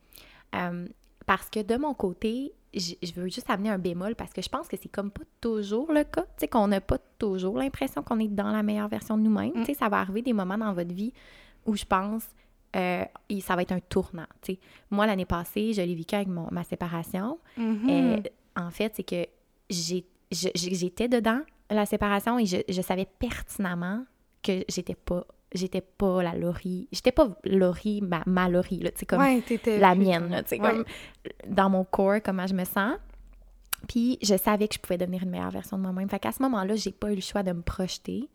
Euh, 0.55 0.87
parce 1.25 1.49
que 1.49 1.61
de 1.61 1.77
mon 1.77 1.93
côté, 1.93 2.51
je 2.73 2.95
veux 3.15 3.27
juste 3.29 3.49
amener 3.49 3.69
un 3.69 3.77
bémol 3.77 4.15
parce 4.15 4.33
que 4.33 4.41
je 4.41 4.49
pense 4.49 4.67
que 4.67 4.75
c'est 4.81 4.89
comme 4.89 5.11
pas 5.11 5.23
toujours 5.39 5.91
le 5.91 6.03
cas, 6.03 6.23
tu 6.23 6.27
sais, 6.39 6.47
qu'on 6.47 6.67
n'a 6.67 6.81
pas 6.81 6.97
toujours 7.17 7.57
l'impression 7.57 8.01
qu'on 8.03 8.19
est 8.19 8.27
dans 8.27 8.51
la 8.51 8.63
meilleure 8.63 8.87
version 8.89 9.17
de 9.17 9.23
nous-mêmes. 9.23 9.51
Mm. 9.55 9.59
Tu 9.59 9.65
sais, 9.67 9.73
ça 9.75 9.87
va 9.89 9.99
arriver 9.99 10.21
des 10.21 10.33
moments 10.33 10.57
dans 10.57 10.73
votre 10.73 10.93
vie 10.93 11.13
où 11.65 11.75
je 11.75 11.85
pense 11.85 12.23
euh, 12.75 13.03
et 13.29 13.41
ça 13.41 13.55
va 13.55 13.61
être 13.63 13.71
un 13.73 13.79
tournant. 13.81 14.27
tu 14.41 14.53
sais. 14.53 14.59
Moi, 14.89 15.05
l'année 15.05 15.25
passée, 15.25 15.73
je 15.73 15.81
l'ai 15.81 15.95
vécu 15.95 16.15
avec 16.15 16.27
mon- 16.29 16.47
ma 16.51 16.63
séparation. 16.63 17.37
Mhm. 17.57 17.89
Euh, 17.89 18.17
en 18.55 18.71
fait, 18.71 18.93
c'est 18.95 19.03
que 19.03 19.25
j'ai- 19.69 20.05
j'étais 20.31 21.07
dedans, 21.07 21.41
la 21.69 21.85
séparation, 21.85 22.39
et 22.39 22.45
je, 22.45 22.57
je 22.69 22.81
savais 22.81 23.07
pertinemment 23.19 24.05
que 24.43 24.63
j'étais 24.69 24.95
pas 24.95 25.25
j'étais 25.53 25.81
pas 25.81 26.23
la 26.23 26.33
Laurie. 26.33 26.87
J'étais 26.93 27.11
pas 27.11 27.27
Laurie, 27.43 27.99
ma, 28.01 28.23
ma 28.25 28.47
Laurie, 28.47 28.79
là, 28.79 28.89
comme 29.05 29.19
Ouais, 29.19 29.43
la 29.65 29.95
mienne, 29.95 30.29
là, 30.29 30.43
Ouais. 30.49 30.57
comme 30.59 30.85
dans 31.45 31.69
mon 31.69 31.83
corps, 31.83 32.21
comment 32.23 32.47
je 32.47 32.53
me 32.53 32.63
sens. 32.63 32.93
Puis 33.89 34.17
je 34.21 34.37
savais 34.37 34.67
que 34.69 34.75
je 34.75 34.79
pouvais 34.79 34.97
devenir 34.97 35.23
une 35.23 35.29
meilleure 35.31 35.51
version 35.51 35.77
de 35.77 35.81
moi-même. 35.83 36.07
Fait 36.09 36.19
qu'à 36.19 36.31
ce 36.31 36.41
moment-là, 36.43 36.75
j'ai 36.75 36.91
pas 36.93 37.11
eu 37.11 37.15
le 37.15 37.21
choix 37.21 37.43
de 37.43 37.51
me 37.51 37.61
projeter 37.61 38.29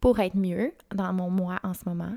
pour 0.00 0.18
être 0.20 0.36
mieux 0.36 0.72
dans 0.94 1.10
mon 1.14 1.30
moi 1.30 1.58
en 1.62 1.72
ce 1.72 1.88
moment. 1.88 2.12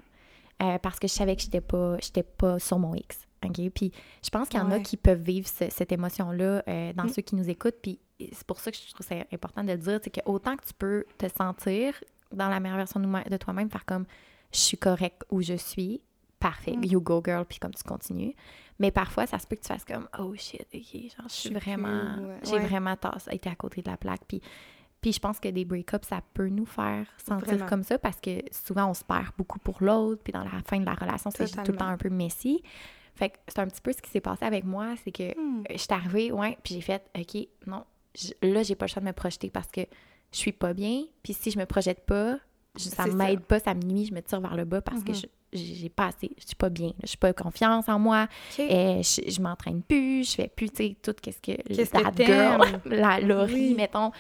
Euh, 0.62 0.78
parce 0.80 1.00
que 1.00 1.08
je 1.08 1.14
savais 1.14 1.36
que 1.38 1.42
j'étais 1.44 1.62
pas, 1.62 1.98
j'étais 2.02 2.24
pas 2.24 2.60
sur 2.60 2.78
mon 2.78 2.94
X. 2.94 3.20
OK? 3.46 3.70
Puis 3.74 3.92
je 4.24 4.30
pense 4.30 4.50
qu'il 4.50 4.60
y 4.60 4.64
en 4.64 4.70
a 4.72 4.80
qui 4.82 4.98
peuvent 4.98 5.22
vivre 5.22 5.48
ce- 5.48 5.70
cette 5.70 5.92
émotion-là 5.94 6.62
euh, 6.68 6.94
dans 6.94 7.06
Mm. 7.06 7.10
ceux 7.10 7.22
qui 7.22 7.36
nous 7.36 7.50
écoutent. 7.50 7.78
Puis 7.82 8.00
c'est 8.34 8.46
pour 8.48 8.60
ça 8.60 8.72
que 8.72 8.78
je 8.78 8.94
trouve 8.94 9.06
ça 9.06 9.16
important 9.34 9.64
de 9.64 9.72
le 9.72 9.78
dire, 9.78 10.00
c'est 10.04 10.10
que 10.10 10.22
autant 10.26 10.56
que 10.58 10.66
tu 10.66 10.74
peux 10.74 11.06
te 11.18 11.26
sentir 11.36 11.94
dans 12.32 12.50
la 12.50 12.60
meilleure 12.60 12.78
version 12.78 13.00
de 13.00 13.38
toi-même, 13.38 13.70
faire 13.70 13.86
comme 13.86 14.06
je 14.54 14.60
suis 14.60 14.78
correct 14.78 15.24
où 15.30 15.42
je 15.42 15.54
suis, 15.56 16.02
parfait, 16.40 16.76
Mm. 16.76 16.86
you 16.86 17.02
go 17.02 17.22
girl, 17.24 17.46
puis 17.46 17.60
comme 17.60 17.74
tu 17.74 17.84
continues. 17.84 18.34
Mais 18.80 18.90
parfois, 18.92 19.28
ça 19.28 19.38
se 19.38 19.46
peut 19.46 19.56
que 19.56 19.62
tu 19.62 19.68
fasses 19.68 19.86
comme 19.86 20.08
oh 20.20 20.34
shit, 20.36 20.66
ok, 20.74 20.94
genre 21.16 21.28
je 21.28 21.34
suis 21.34 21.54
vraiment, 21.54 22.16
ouais. 22.18 22.38
j'ai 22.44 22.54
Ouais. 22.54 22.66
vraiment 22.66 22.96
tasse- 22.96 23.28
été 23.32 23.50
à 23.50 23.56
côté 23.56 23.82
de 23.82 23.90
la 23.90 23.98
plaque. 23.98 24.22
Puis 24.28 24.42
puis 25.02 25.14
je 25.14 25.20
pense 25.20 25.40
que 25.40 25.50
des 25.50 25.66
break-ups, 25.66 26.08
ça 26.08 26.22
peut 26.36 26.48
nous 26.50 26.66
faire 26.68 27.08
sentir 27.18 27.48
Vraiment. 27.48 27.66
comme 27.66 27.82
ça 27.84 27.98
parce 27.98 28.20
que 28.22 28.40
souvent 28.52 28.86
on 28.88 28.94
se 28.94 29.04
perd 29.04 29.30
beaucoup 29.36 29.58
pour 29.58 29.78
l'autre, 29.82 30.22
puis 30.24 30.32
dans 30.32 30.44
la 30.44 30.62
fin 30.68 30.80
de 30.80 30.86
la 30.86 30.94
relation, 30.94 31.32
c'est 31.32 31.48
tout 31.64 31.72
le 31.72 31.78
temps 31.78 31.88
un 31.88 31.98
peu 31.98 32.10
messy. 32.10 32.62
Fait 33.16 33.30
que 33.32 33.38
c'est 33.48 33.58
un 33.60 33.68
petit 33.68 33.82
peu 33.82 33.92
ce 33.94 34.02
qui 34.02 34.12
s'est 34.12 34.22
passé 34.22 34.46
avec 34.46 34.64
moi, 34.64 34.94
c'est 35.04 35.12
que 35.12 35.36
Hmm. 35.36 35.64
je 35.72 35.78
suis 35.78 35.92
arrivée, 35.92 36.32
ouais, 36.32 36.56
puis 36.64 36.76
j'ai 36.76 36.82
fait, 36.82 37.04
OK, 37.18 37.48
non, 37.66 37.84
je- 38.18 38.48
là, 38.48 38.64
j'ai 38.64 38.76
pas 38.76 38.86
le 38.86 38.92
choix 38.92 39.02
de 39.02 39.08
me 39.08 39.14
projeter 39.14 39.50
parce 39.50 39.68
que 39.68 39.82
je 40.32 40.38
suis 40.38 40.52
pas 40.52 40.74
bien, 40.74 41.04
puis 41.24 41.34
si 41.34 41.52
je 41.52 41.60
me 41.60 41.66
projette 41.66 42.06
pas, 42.06 42.38
je- 42.78 42.84
ça 42.90 43.06
m'aide 43.08 43.42
pas, 43.42 43.60
ça 43.60 43.74
me 43.74 43.82
nuit, 43.82 44.06
je 44.06 44.14
me 44.14 44.22
tire 44.22 44.40
vers 44.42 44.56
le 44.56 44.66
bas 44.66 44.82
parce 44.82 45.04
que 45.04 45.12
Mhm. 45.12 45.16
je 45.18 45.26
j'ai 45.54 45.90
pas 45.90 46.06
assez, 46.08 46.32
je 46.40 46.46
suis 46.48 46.56
pas 46.56 46.70
bien, 46.70 46.94
je 47.04 47.08
suis 47.08 47.18
pas 47.18 47.34
confiance 47.34 47.90
en 47.90 48.00
moi, 48.00 48.30
OK. 48.58 48.60
euh, 48.72 49.02
je, 49.04 49.30
je 49.30 49.42
m'entraîne 49.42 49.82
plus, 49.82 50.24
je 50.32 50.36
fais 50.36 50.48
plus, 50.48 50.70
tu 50.70 50.78
sais, 50.78 50.96
tout 51.04 51.14
qu'est-ce 51.22 51.42
que 51.42 51.84
that 51.92 52.14
girl, 52.16 52.80
la 52.86 53.20
Laurie, 53.20 53.54
Oui. 53.72 53.74
mettons, 53.76 54.12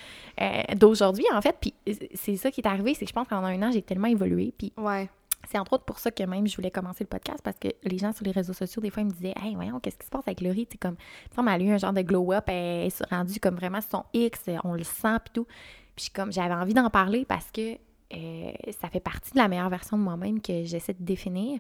euh, 0.42 0.62
d'aujourd'hui, 0.76 1.24
en 1.34 1.42
fait. 1.42 1.56
Puis 1.62 1.74
c'est 2.16 2.36
ça 2.36 2.52
qui 2.52 2.60
est 2.60 2.68
arrivé, 2.68 2.94
c'est 2.96 3.06
que 3.06 3.10
je 3.10 3.14
pense 3.14 3.30
qu'en 3.30 3.46
un 3.46 3.62
an, 3.64 3.72
j'ai 3.72 3.82
tellement 3.82 4.10
évolué. 4.10 4.54
Puis 4.58 4.74
Ouais. 4.76 5.10
C'est 5.50 5.58
entre 5.58 5.74
autres 5.74 5.86
pour 5.86 6.00
ça 6.00 6.12
que 6.12 6.24
même 6.24 6.48
je 6.48 6.56
voulais 6.56 6.72
commencer 6.72 7.04
le 7.04 7.10
podcast 7.10 7.40
parce 7.44 7.58
que 7.58 7.70
les 7.84 7.98
gens 7.98 8.14
sur 8.14 8.26
les 8.26 8.32
réseaux 8.32 8.54
sociaux, 8.54 8.82
des 8.82 8.90
fois, 8.90 9.04
ils 9.04 9.08
me 9.08 9.12
disaient 9.12 9.34
Hey, 9.42 9.56
voyons, 9.56 9.80
qu'est-ce 9.80 9.98
qui 9.98 10.06
se 10.06 10.12
passe 10.12 10.28
avec 10.28 10.42
Laurie? 10.42 10.68
Tu 10.68 10.78
comme, 10.78 10.96
il 11.26 11.30
me 11.32 11.36
semble, 11.36 11.50
elle 11.50 11.62
a 11.62 11.66
eu 11.66 11.74
un 11.74 11.78
genre 11.78 11.94
de 11.94 12.02
glow-up, 12.02 12.46
elle 12.48 12.92
s'est 12.92 13.06
rendue 13.10 13.40
comme 13.40 13.56
vraiment 13.56 13.80
son 13.82 14.04
X, 14.14 14.46
on 14.64 14.74
le 14.74 14.84
sent, 14.84 15.18
puis 15.26 15.34
tout. 15.34 15.48
Puis 15.96 16.10
comme, 16.14 16.32
j'avais 16.32 16.54
envie 16.54 16.74
d'en 16.74 16.90
parler 16.90 17.26
parce 17.26 17.52
que 17.52 17.78
euh, 18.14 18.52
ça 18.80 18.90
fait 18.90 19.00
partie 19.00 19.32
de 19.32 19.38
la 19.38 19.48
meilleure 19.48 19.70
version 19.70 19.98
de 19.98 20.04
moi-même 20.04 20.42
que 20.42 20.64
j'essaie 20.64 20.94
de 20.94 21.04
définir. 21.04 21.60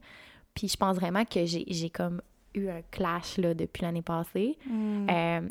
Puis 0.53 0.67
je 0.67 0.77
pense 0.77 0.95
vraiment 0.97 1.25
que 1.25 1.45
j'ai 1.45 1.89
comme 1.89 2.21
eu 2.53 2.67
un 2.69 2.81
clash 2.91 3.37
là, 3.37 3.53
depuis 3.53 3.83
l'année 3.83 4.01
passée. 4.01 4.57
Hmm. 4.65 5.07
Euh, 5.09 5.41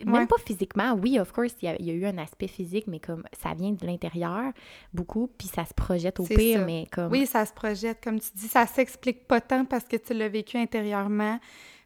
même 0.00 0.14
Ouais. 0.14 0.26
pas 0.26 0.36
physiquement, 0.44 0.94
oui, 0.94 1.18
of 1.20 1.30
course, 1.32 1.54
il 1.62 1.66
y, 1.66 1.68
a, 1.68 1.76
il 1.78 1.86
y 1.86 1.90
a 1.90 1.94
eu 1.94 2.04
un 2.06 2.18
aspect 2.18 2.48
physique, 2.48 2.86
mais 2.88 2.98
comme 2.98 3.22
ça 3.40 3.54
vient 3.54 3.70
de 3.72 3.86
l'intérieur 3.86 4.52
beaucoup, 4.92 5.30
puis 5.38 5.46
ça 5.48 5.64
se 5.64 5.74
projette 5.74 6.18
au 6.20 6.24
pire, 6.24 6.60
ça. 6.60 6.64
mais 6.66 6.86
comme. 6.92 7.12
Oui, 7.12 7.26
ça 7.26 7.46
se 7.46 7.52
projette, 7.52 8.02
comme 8.02 8.18
tu 8.18 8.28
dis, 8.34 8.48
ça 8.48 8.66
s'explique 8.66 9.26
pas 9.28 9.40
tant 9.40 9.64
parce 9.64 9.84
que 9.84 9.96
tu 9.96 10.12
l'as 10.14 10.28
vécu 10.28 10.56
intérieurement, 10.56 11.38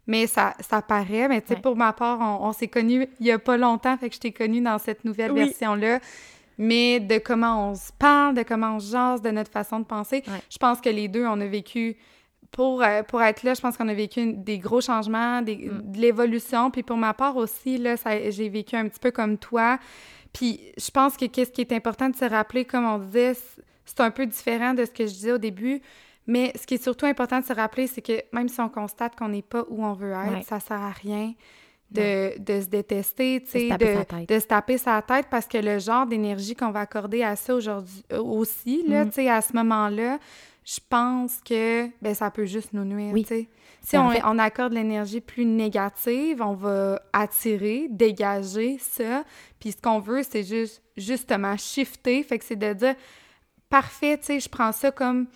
mais 0.06 0.26
ça, 0.26 0.54
ça 0.60 0.80
paraît. 0.80 1.28
Mais 1.28 1.42
tu 1.42 1.48
sais, 1.48 1.54
Ouais. 1.56 1.60
pour 1.60 1.76
ma 1.76 1.92
part, 1.92 2.18
on, 2.20 2.46
on 2.48 2.52
s'est 2.52 2.68
connus 2.68 3.06
il 3.20 3.26
y 3.26 3.30
a 3.30 3.38
pas 3.38 3.56
longtemps, 3.58 3.96
fait 3.98 4.08
que 4.08 4.14
je 4.14 4.20
t'ai 4.20 4.32
connue 4.32 4.62
dans 4.62 4.78
cette 4.78 5.04
nouvelle 5.04 5.32
Oui. 5.32 5.40
version-là. 5.44 6.00
Mais 6.60 6.98
de 6.98 7.18
comment 7.18 7.70
on 7.70 7.74
se 7.76 7.92
parle, 7.96 8.34
de 8.34 8.42
comment 8.42 8.74
on 8.76 8.80
se 8.80 8.90
jase, 8.90 9.22
de 9.22 9.30
notre 9.30 9.50
façon 9.52 9.78
de 9.78 9.84
penser, 9.84 10.24
Ouais. 10.26 10.40
je 10.50 10.58
pense 10.58 10.80
que 10.80 10.88
les 10.88 11.06
deux, 11.06 11.24
on 11.24 11.40
a 11.40 11.46
vécu, 11.46 11.96
pour, 12.50 12.82
euh, 12.82 13.02
pour 13.02 13.22
être 13.22 13.42
là, 13.42 13.54
je 13.54 13.60
pense 13.60 13.76
qu'on 13.76 13.88
a 13.88 13.94
vécu 13.94 14.20
une- 14.20 14.42
des 14.42 14.58
gros 14.58 14.80
changements, 14.80 15.42
des, 15.42 15.56
Mm. 15.70 15.92
de 15.92 15.98
l'évolution. 15.98 16.70
Puis 16.70 16.82
pour 16.82 16.96
ma 16.96 17.14
part 17.14 17.36
aussi, 17.36 17.78
là, 17.78 17.94
j'ai 18.30 18.48
vécu 18.48 18.74
un 18.76 18.88
petit 18.88 19.00
peu 19.00 19.10
comme 19.10 19.38
toi. 19.38 19.78
Puis 20.32 20.60
je 20.76 20.90
pense 20.90 21.16
que 21.16 21.26
qu'est-ce 21.26 21.50
qui 21.52 21.60
est 21.60 21.72
important 21.72 22.08
de 22.08 22.16
se 22.16 22.24
rappeler, 22.24 22.64
comme 22.64 22.84
on 22.86 22.98
disait, 22.98 23.34
c'est 23.84 24.00
un 24.00 24.10
peu 24.10 24.26
différent 24.26 24.74
de 24.74 24.84
ce 24.84 24.90
que 24.90 25.06
je 25.06 25.12
disais 25.12 25.32
au 25.32 25.38
début, 25.38 25.80
mais 26.26 26.52
ce 26.60 26.66
qui 26.66 26.74
est 26.74 26.82
surtout 26.82 27.06
important 27.06 27.40
de 27.40 27.44
se 27.44 27.52
rappeler, 27.54 27.86
c'est 27.86 28.02
que 28.02 28.20
même 28.32 28.48
si 28.48 28.60
on 28.60 28.68
constate 28.68 29.16
qu'on 29.16 29.28
n'est 29.28 29.42
pas 29.42 29.64
où 29.68 29.84
on 29.84 29.92
veut 29.94 30.12
être, 30.12 30.32
Ouais. 30.32 30.42
ça 30.42 30.60
sert 30.60 30.80
à 30.80 30.90
rien 30.90 31.32
de, 31.90 32.38
de 32.38 32.60
se 32.60 32.66
détester, 32.66 33.40
de, 33.40 34.26
de 34.26 34.38
se 34.38 34.46
taper 34.46 34.76
sa 34.76 35.00
tête 35.00 35.26
parce 35.30 35.46
que 35.46 35.56
le 35.56 35.78
genre 35.78 36.04
d'énergie 36.06 36.54
qu'on 36.54 36.70
va 36.70 36.80
accorder 36.80 37.22
à 37.22 37.34
ça 37.34 37.54
aujourd'hui 37.54 38.04
aussi, 38.18 38.84
là, 38.86 39.10
sais, 39.10 39.28
à 39.30 39.40
ce 39.40 39.54
moment-là, 39.54 40.18
je 40.70 40.80
pense 40.90 41.40
que 41.42 41.88
ben, 42.02 42.14
ça 42.14 42.30
peut 42.30 42.44
juste 42.44 42.74
nous 42.74 42.84
nuire, 42.84 43.12
Oui. 43.14 43.24
Si 43.80 43.92
Ben, 43.92 44.00
en 44.02 44.08
on, 44.08 44.10
fait- 44.10 44.20
on 44.24 44.38
accorde 44.38 44.74
l'énergie 44.74 45.22
plus 45.22 45.46
négative, 45.46 46.42
on 46.42 46.52
va 46.52 47.00
attirer, 47.14 47.86
dégager 47.88 48.76
ça. 48.78 49.24
Puis 49.60 49.72
ce 49.72 49.80
qu'on 49.80 49.98
veut, 49.98 50.22
c'est 50.28 50.42
juste 50.42 50.82
justement 50.96 51.56
shifter. 51.56 52.22
Fait 52.22 52.38
que 52.38 52.44
c'est 52.44 52.56
de 52.56 52.72
dire 52.74 52.94
parfait, 53.70 54.18
tu 54.18 54.24
sais, 54.26 54.40
je 54.40 54.48
prends 54.48 54.72
ça 54.72 54.90
comme 54.90 55.26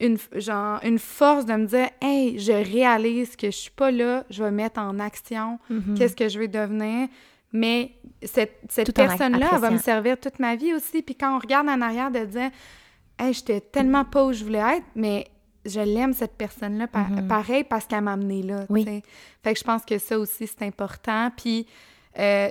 une, 0.00 0.18
genre, 0.34 0.80
une 0.82 0.98
force 0.98 1.46
de 1.46 1.54
me 1.54 1.66
dire 1.66 1.88
Hey, 2.02 2.38
je 2.38 2.52
réalise 2.52 3.36
que 3.36 3.46
je 3.46 3.56
suis 3.56 3.70
pas 3.70 3.90
là, 3.90 4.24
je 4.30 4.42
vais 4.44 4.50
mettre 4.50 4.80
en 4.80 4.98
action 4.98 5.58
Mhm. 5.70 5.96
qu'est-ce 5.96 6.16
que 6.16 6.28
je 6.28 6.38
vais 6.38 6.48
devenir. 6.48 7.08
Mais 7.52 7.92
cette, 8.22 8.58
cette 8.68 8.94
personne-là, 8.94 9.48
elle 9.52 9.58
va 9.60 9.70
me 9.70 9.78
servir 9.78 10.18
toute 10.18 10.38
ma 10.38 10.56
vie 10.56 10.74
aussi. 10.74 11.02
Puis 11.02 11.14
quand 11.14 11.36
on 11.36 11.38
regarde 11.38 11.68
en 11.68 11.80
arrière, 11.82 12.10
de 12.10 12.24
dire 12.24 12.50
Hey, 13.22 13.32
j'étais 13.34 13.60
tellement 13.60 14.04
pas 14.04 14.24
où 14.24 14.32
je 14.32 14.42
voulais 14.44 14.58
être, 14.78 14.86
mais 14.94 15.26
je 15.64 15.80
l'aime, 15.80 16.12
cette 16.12 16.32
personne-là, 16.36 16.88
Mhm. 16.92 17.28
pareil, 17.28 17.64
parce 17.64 17.86
qu'elle 17.86 18.02
m'a 18.02 18.14
amené 18.14 18.42
là. 18.42 18.66
Oui. 18.68 18.84
Fait 19.44 19.52
que 19.52 19.58
je 19.58 19.64
pense 19.64 19.84
que 19.84 19.96
ça 19.98 20.18
aussi, 20.18 20.46
c'est 20.46 20.62
important. 20.62 21.30
Puis, 21.36 21.66
euh, 22.18 22.48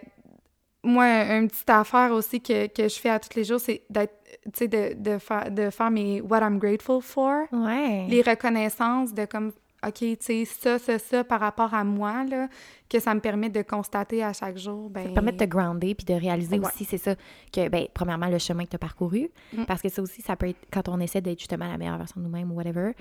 moi, 0.83 1.05
une 1.37 1.47
petite 1.49 1.69
affaire 1.69 2.11
aussi 2.13 2.39
que, 2.41 2.67
que 2.67 2.87
je 2.87 2.99
fais 2.99 3.09
à 3.09 3.19
tous 3.19 3.35
les 3.35 3.43
jours, 3.43 3.59
c'est 3.59 3.81
d'être, 3.89 4.13
tu 4.45 4.49
sais, 4.55 4.67
de, 4.67 4.93
de, 4.95 5.17
faire, 5.17 5.51
de 5.51 5.69
faire 5.69 5.91
mes 5.91 6.21
What 6.21 6.39
I'm 6.39 6.57
grateful 6.57 7.01
for 7.01 7.43
Ouais. 7.51 8.05
les 8.07 8.21
reconnaissances 8.21 9.13
de 9.13 9.25
comme 9.25 9.51
OK, 9.85 9.93
tu 9.99 10.17
sais, 10.19 10.45
ça, 10.45 10.77
ça, 10.77 10.99
ça 10.99 11.23
par 11.23 11.39
rapport 11.39 11.73
à 11.73 11.83
moi, 11.83 12.23
là, 12.25 12.47
que 12.89 12.99
ça 12.99 13.15
me 13.15 13.19
permet 13.19 13.49
de 13.49 13.61
constater 13.63 14.23
à 14.23 14.31
chaque 14.33 14.57
jour. 14.57 14.89
Ben, 14.89 15.03
Ça 15.03 15.09
te 15.09 15.13
permet 15.15 15.31
de 15.31 15.37
te 15.37 15.43
grounder 15.45 15.95
puis 15.95 16.05
de 16.05 16.13
réaliser 16.13 16.59
Ouais. 16.59 16.67
aussi, 16.67 16.85
c'est 16.85 16.97
ça, 16.99 17.15
que, 17.51 17.67
ben, 17.69 17.87
premièrement, 17.93 18.27
le 18.27 18.37
chemin 18.37 18.63
que 18.65 18.69
tu 18.69 18.75
as 18.75 18.79
parcouru. 18.79 19.29
Mm. 19.53 19.65
Parce 19.65 19.81
que 19.81 19.89
ça 19.89 20.01
aussi, 20.01 20.21
ça 20.21 20.35
peut 20.35 20.49
être 20.49 20.59
quand 20.71 20.87
on 20.89 20.99
essaie 20.99 21.21
d'être 21.21 21.39
justement 21.39 21.67
la 21.67 21.77
meilleure 21.77 21.97
version 21.97 22.21
de 22.21 22.25
nous-mêmes 22.27 22.51
ou 22.51 22.55
whatever, 22.55 22.91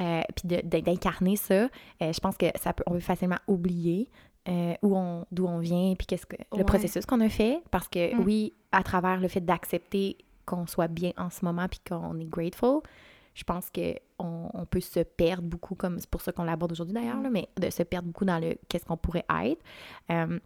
euh, 0.00 0.20
puis 0.34 0.48
d'incarner 0.64 1.36
ça, 1.36 1.54
euh, 1.54 1.68
je 2.12 2.20
pense 2.20 2.36
que 2.36 2.46
ça 2.58 2.72
peut, 2.72 2.84
on 2.86 2.92
peut 2.92 3.00
facilement 3.00 3.38
oublier 3.46 4.08
euh, 4.48 4.74
où 4.82 4.96
on, 4.96 5.26
d'où 5.30 5.46
on 5.46 5.58
vient 5.58 5.94
puis 5.96 6.06
qu'est-ce 6.06 6.26
que 6.26 6.36
le 6.52 6.58
Ouais. 6.58 6.64
processus 6.64 7.04
qu'on 7.06 7.20
a 7.20 7.28
fait. 7.28 7.60
Parce 7.70 7.88
que 7.88 8.16
Mm. 8.16 8.24
oui, 8.24 8.52
à 8.72 8.82
travers 8.82 9.20
le 9.20 9.28
fait 9.28 9.40
d'accepter 9.44 10.16
qu'on 10.46 10.66
soit 10.66 10.88
bien 10.88 11.12
en 11.18 11.30
ce 11.30 11.44
moment 11.44 11.66
puis 11.68 11.80
qu'on 11.88 12.18
est 12.18 12.24
grateful, 12.28 12.80
je 13.40 13.44
pense 13.44 13.70
que 13.70 13.94
on, 14.18 14.66
peut 14.66 14.80
se 14.80 15.00
perdre 15.00 15.44
beaucoup, 15.44 15.74
comme 15.74 15.98
c'est 15.98 16.10
pour 16.10 16.20
ça 16.20 16.30
qu'on 16.30 16.44
l'aborde 16.44 16.72
aujourd'hui 16.72 16.92
d'ailleurs, 16.92 17.22
là, 17.22 17.30
mais 17.30 17.48
de 17.58 17.70
se 17.70 17.82
perdre 17.82 18.08
beaucoup 18.08 18.26
dans 18.26 18.38
le 18.38 18.56
qu'est-ce 18.68 18.84
qu'on 18.84 18.98
pourrait 18.98 19.24
être. 19.42 19.62
Euh, 20.10 20.38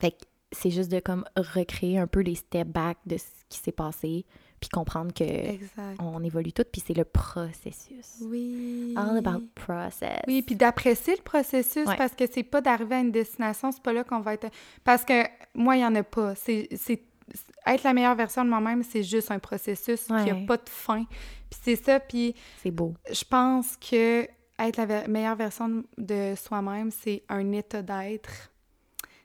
fait 0.00 0.12
que 0.12 0.24
c'est 0.50 0.70
juste 0.70 0.90
de 0.90 0.98
comme 0.98 1.26
recréer 1.36 1.98
un 1.98 2.06
peu 2.06 2.20
les 2.20 2.36
step 2.36 2.68
back 2.68 2.96
de 3.04 3.18
ce 3.18 3.26
qui 3.50 3.58
s'est 3.58 3.72
passé, 3.72 4.24
puis 4.60 4.70
comprendre 4.70 5.12
que 5.12 5.24
Exact. 5.24 5.98
on 5.98 6.24
évolue 6.24 6.54
tout, 6.54 6.64
puis 6.72 6.82
c'est 6.84 6.96
le 6.96 7.04
processus. 7.04 8.22
Oui. 8.22 8.94
All 8.96 9.18
about 9.18 9.44
process. 9.54 10.22
Oui, 10.26 10.40
puis 10.40 10.56
d'apprécier 10.56 11.16
le 11.16 11.22
processus 11.22 11.86
Ouais. 11.86 11.98
parce 11.98 12.14
que 12.14 12.24
c'est 12.32 12.44
pas 12.44 12.62
d'arriver 12.62 12.94
à 12.94 13.00
une 13.00 13.12
destination, 13.12 13.72
c'est 13.72 13.82
pas 13.82 13.92
là 13.92 14.04
qu'on 14.04 14.20
va 14.20 14.32
être. 14.32 14.48
Parce 14.84 15.04
que 15.04 15.24
moi, 15.54 15.76
il 15.76 15.82
y 15.82 15.84
en 15.84 15.94
a 15.94 16.02
pas. 16.02 16.34
C'est. 16.34 16.70
Être 17.66 17.82
la 17.82 17.92
meilleure 17.92 18.14
version 18.14 18.44
de 18.44 18.50
moi-même, 18.50 18.82
c'est 18.82 19.02
juste 19.02 19.30
un 19.30 19.38
processus 19.38 20.04
qui 20.06 20.12
a 20.12 20.34
Ouais. 20.34 20.46
pas 20.46 20.56
de 20.56 20.68
fin. 20.68 21.04
Puis 21.50 21.60
c'est 21.62 21.76
ça, 21.76 22.00
puis 22.00 22.34
c'est 22.62 22.70
beau. 22.70 22.94
je 23.12 23.24
pense 23.24 23.76
que 23.76 24.26
être 24.58 24.76
la 24.78 24.86
ver- 24.86 25.08
meilleure 25.08 25.36
version 25.36 25.84
de- 25.98 26.34
soi-même, 26.36 26.90
c'est 26.90 27.22
un 27.28 27.52
état 27.52 27.82
d'être. 27.82 28.30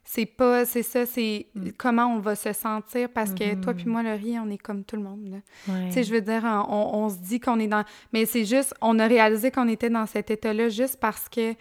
C'est 0.03 0.25
pas, 0.25 0.65
c'est 0.65 0.83
ça, 0.83 1.05
c'est 1.05 1.47
Mm. 1.55 1.69
comment 1.77 2.07
on 2.07 2.19
va 2.19 2.35
se 2.35 2.51
sentir 2.51 3.07
parce 3.13 3.33
que 3.33 3.55
toi 3.55 3.73
puis 3.73 3.85
moi, 3.85 4.03
Laurie, 4.03 4.37
on 4.39 4.49
est 4.49 4.57
comme 4.57 4.83
tout 4.83 4.97
le 4.97 5.03
monde. 5.03 5.41
Ouais. 5.69 5.85
Tu 5.87 5.93
sais, 5.93 6.03
je 6.03 6.13
veux 6.13 6.19
dire, 6.21 6.43
on, 6.67 6.89
on 7.05 7.09
se 7.09 7.17
dit 7.17 7.39
qu'on 7.39 7.59
est 7.59 7.67
dans. 7.67 7.85
Mais 8.11 8.25
c'est 8.25 8.43
juste, 8.43 8.73
on 8.81 8.99
a 8.99 9.07
réalisé 9.07 9.51
qu'on 9.51 9.69
était 9.69 9.89
dans 9.89 10.05
cet 10.05 10.29
état-là 10.31 10.67
juste 10.67 10.99
parce 10.99 11.29
que, 11.29 11.53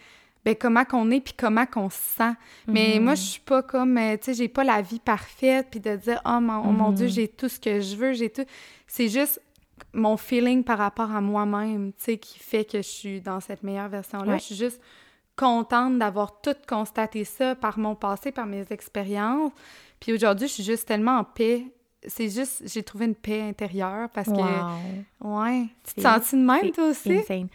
ben, 0.45 0.55
comment 0.55 0.85
qu'on 0.85 1.11
est 1.11 1.21
puis 1.21 1.33
comment 1.37 1.65
qu'on 1.65 1.89
se 1.89 1.97
sent. 2.17 2.33
Mais 2.67 2.97
Mhm. 2.97 3.03
moi, 3.03 3.15
je 3.15 3.21
suis 3.21 3.41
pas 3.41 3.61
comme, 3.61 3.97
euh, 3.97 4.17
tu 4.17 4.25
sais, 4.25 4.33
j'ai 4.33 4.47
pas 4.47 4.63
la 4.63 4.81
vie 4.81 4.99
parfaite 4.99 5.67
puis 5.69 5.79
de 5.79 5.95
dire, 5.95 6.19
oh 6.25 6.39
mon, 6.39 6.59
oh, 6.67 6.71
mon 6.71 6.89
Mhm. 6.89 6.95
Dieu, 6.95 7.07
j'ai 7.07 7.27
tout 7.27 7.47
ce 7.49 7.59
que 7.59 7.79
je 7.79 7.95
veux, 7.95 8.13
j'ai 8.13 8.29
tout. 8.29 8.45
C'est 8.87 9.07
juste 9.09 9.39
mon 9.93 10.17
feeling 10.17 10.63
par 10.63 10.77
rapport 10.77 11.11
à 11.11 11.21
moi-même, 11.21 11.91
tu 11.93 12.03
sais, 12.03 12.17
qui 12.17 12.39
fait 12.39 12.65
que 12.65 12.77
je 12.77 12.87
suis 12.87 13.21
dans 13.21 13.39
cette 13.39 13.61
meilleure 13.63 13.89
version-là. 13.89 14.33
Ouais. 14.33 14.39
Je 14.39 14.43
suis 14.45 14.55
juste 14.55 14.81
contente 15.35 15.97
d'avoir 15.97 16.41
tout 16.41 16.55
constaté 16.67 17.23
ça 17.23 17.55
par 17.55 17.77
mon 17.79 17.95
passé, 17.95 18.31
par 18.31 18.45
mes 18.45 18.65
expériences. 18.71 19.51
Puis 19.99 20.13
aujourd'hui, 20.13 20.47
je 20.47 20.53
suis 20.53 20.63
juste 20.63 20.87
tellement 20.87 21.17
en 21.19 21.23
paix. 21.23 21.65
C'est 22.07 22.29
juste, 22.29 22.63
j'ai 22.65 22.81
trouvé 22.83 23.05
une 23.05 23.15
paix 23.15 23.41
intérieure 23.41 24.09
parce 24.09 24.27
que 24.27 24.33
Wow. 25.21 25.39
Ouais. 25.39 25.65
Tu 25.83 25.93
te 25.95 26.01
sens 26.01 26.33
de 26.33 26.39
même, 26.39 26.71
toi 26.71 26.87
aussi? 26.89 27.11
Insane. 27.13 27.47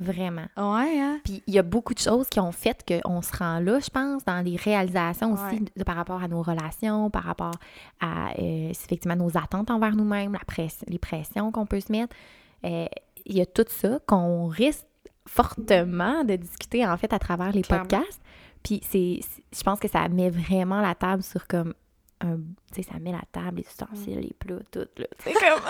Vraiment. 0.00 0.46
Ouais, 0.56 0.98
hein? 0.98 1.20
Puis 1.24 1.42
il 1.46 1.52
y 1.54 1.58
a 1.58 1.62
beaucoup 1.62 1.92
de 1.92 1.98
choses 1.98 2.26
qui 2.30 2.40
ont 2.40 2.52
fait 2.52 2.82
qu'on 3.04 3.20
se 3.20 3.36
rend 3.36 3.60
là, 3.60 3.78
je 3.80 3.90
pense, 3.90 4.24
dans 4.24 4.42
des 4.42 4.56
réalisations 4.56 5.34
aussi 5.34 5.42
Ouais. 5.56 5.62
de- 5.76 5.84
par 5.84 5.94
rapport 5.96 6.22
à 6.22 6.26
nos 6.28 6.40
relations, 6.42 7.10
par 7.10 7.24
rapport 7.24 7.54
à 8.00 8.30
euh, 8.38 8.70
effectivement 8.70 9.16
nos 9.16 9.36
attentes 9.36 9.70
envers 9.70 9.94
nous-mêmes, 9.94 10.32
la 10.32 10.38
press- 10.46 10.84
les 10.88 10.98
pressions 10.98 11.52
qu'on 11.52 11.66
peut 11.66 11.80
se 11.80 11.92
mettre. 11.92 12.16
Euh, 12.64 12.86
Il 13.26 13.36
y 13.36 13.42
a 13.42 13.46
tout 13.46 13.66
ça 13.68 13.98
qu'on 14.06 14.46
risque 14.46 14.86
fortement 15.28 16.24
de 16.24 16.36
discuter 16.36 16.86
en 16.86 16.96
fait 16.96 17.12
à 17.12 17.18
travers 17.18 17.52
les 17.52 17.62
Clairement. 17.62 17.86
podcasts. 17.86 18.20
Puis 18.62 18.80
c'est, 18.90 19.20
je 19.56 19.62
pense 19.62 19.78
que 19.78 19.88
ça 19.88 20.08
met 20.08 20.30
vraiment 20.30 20.80
la 20.80 20.94
table 20.94 21.22
sur 21.22 21.46
comme 21.46 21.74
un, 22.22 22.36
tu 22.72 22.82
sais, 22.82 22.82
ça 22.82 22.98
met 22.98 23.12
la 23.12 23.22
table, 23.32 23.58
les 23.58 23.62
ustensiles, 23.66 24.20
les 24.20 24.34
plats, 24.38 24.58
tout 24.70 24.86
là. 24.96 25.06
C'est 25.18 25.32
comme 25.32 25.60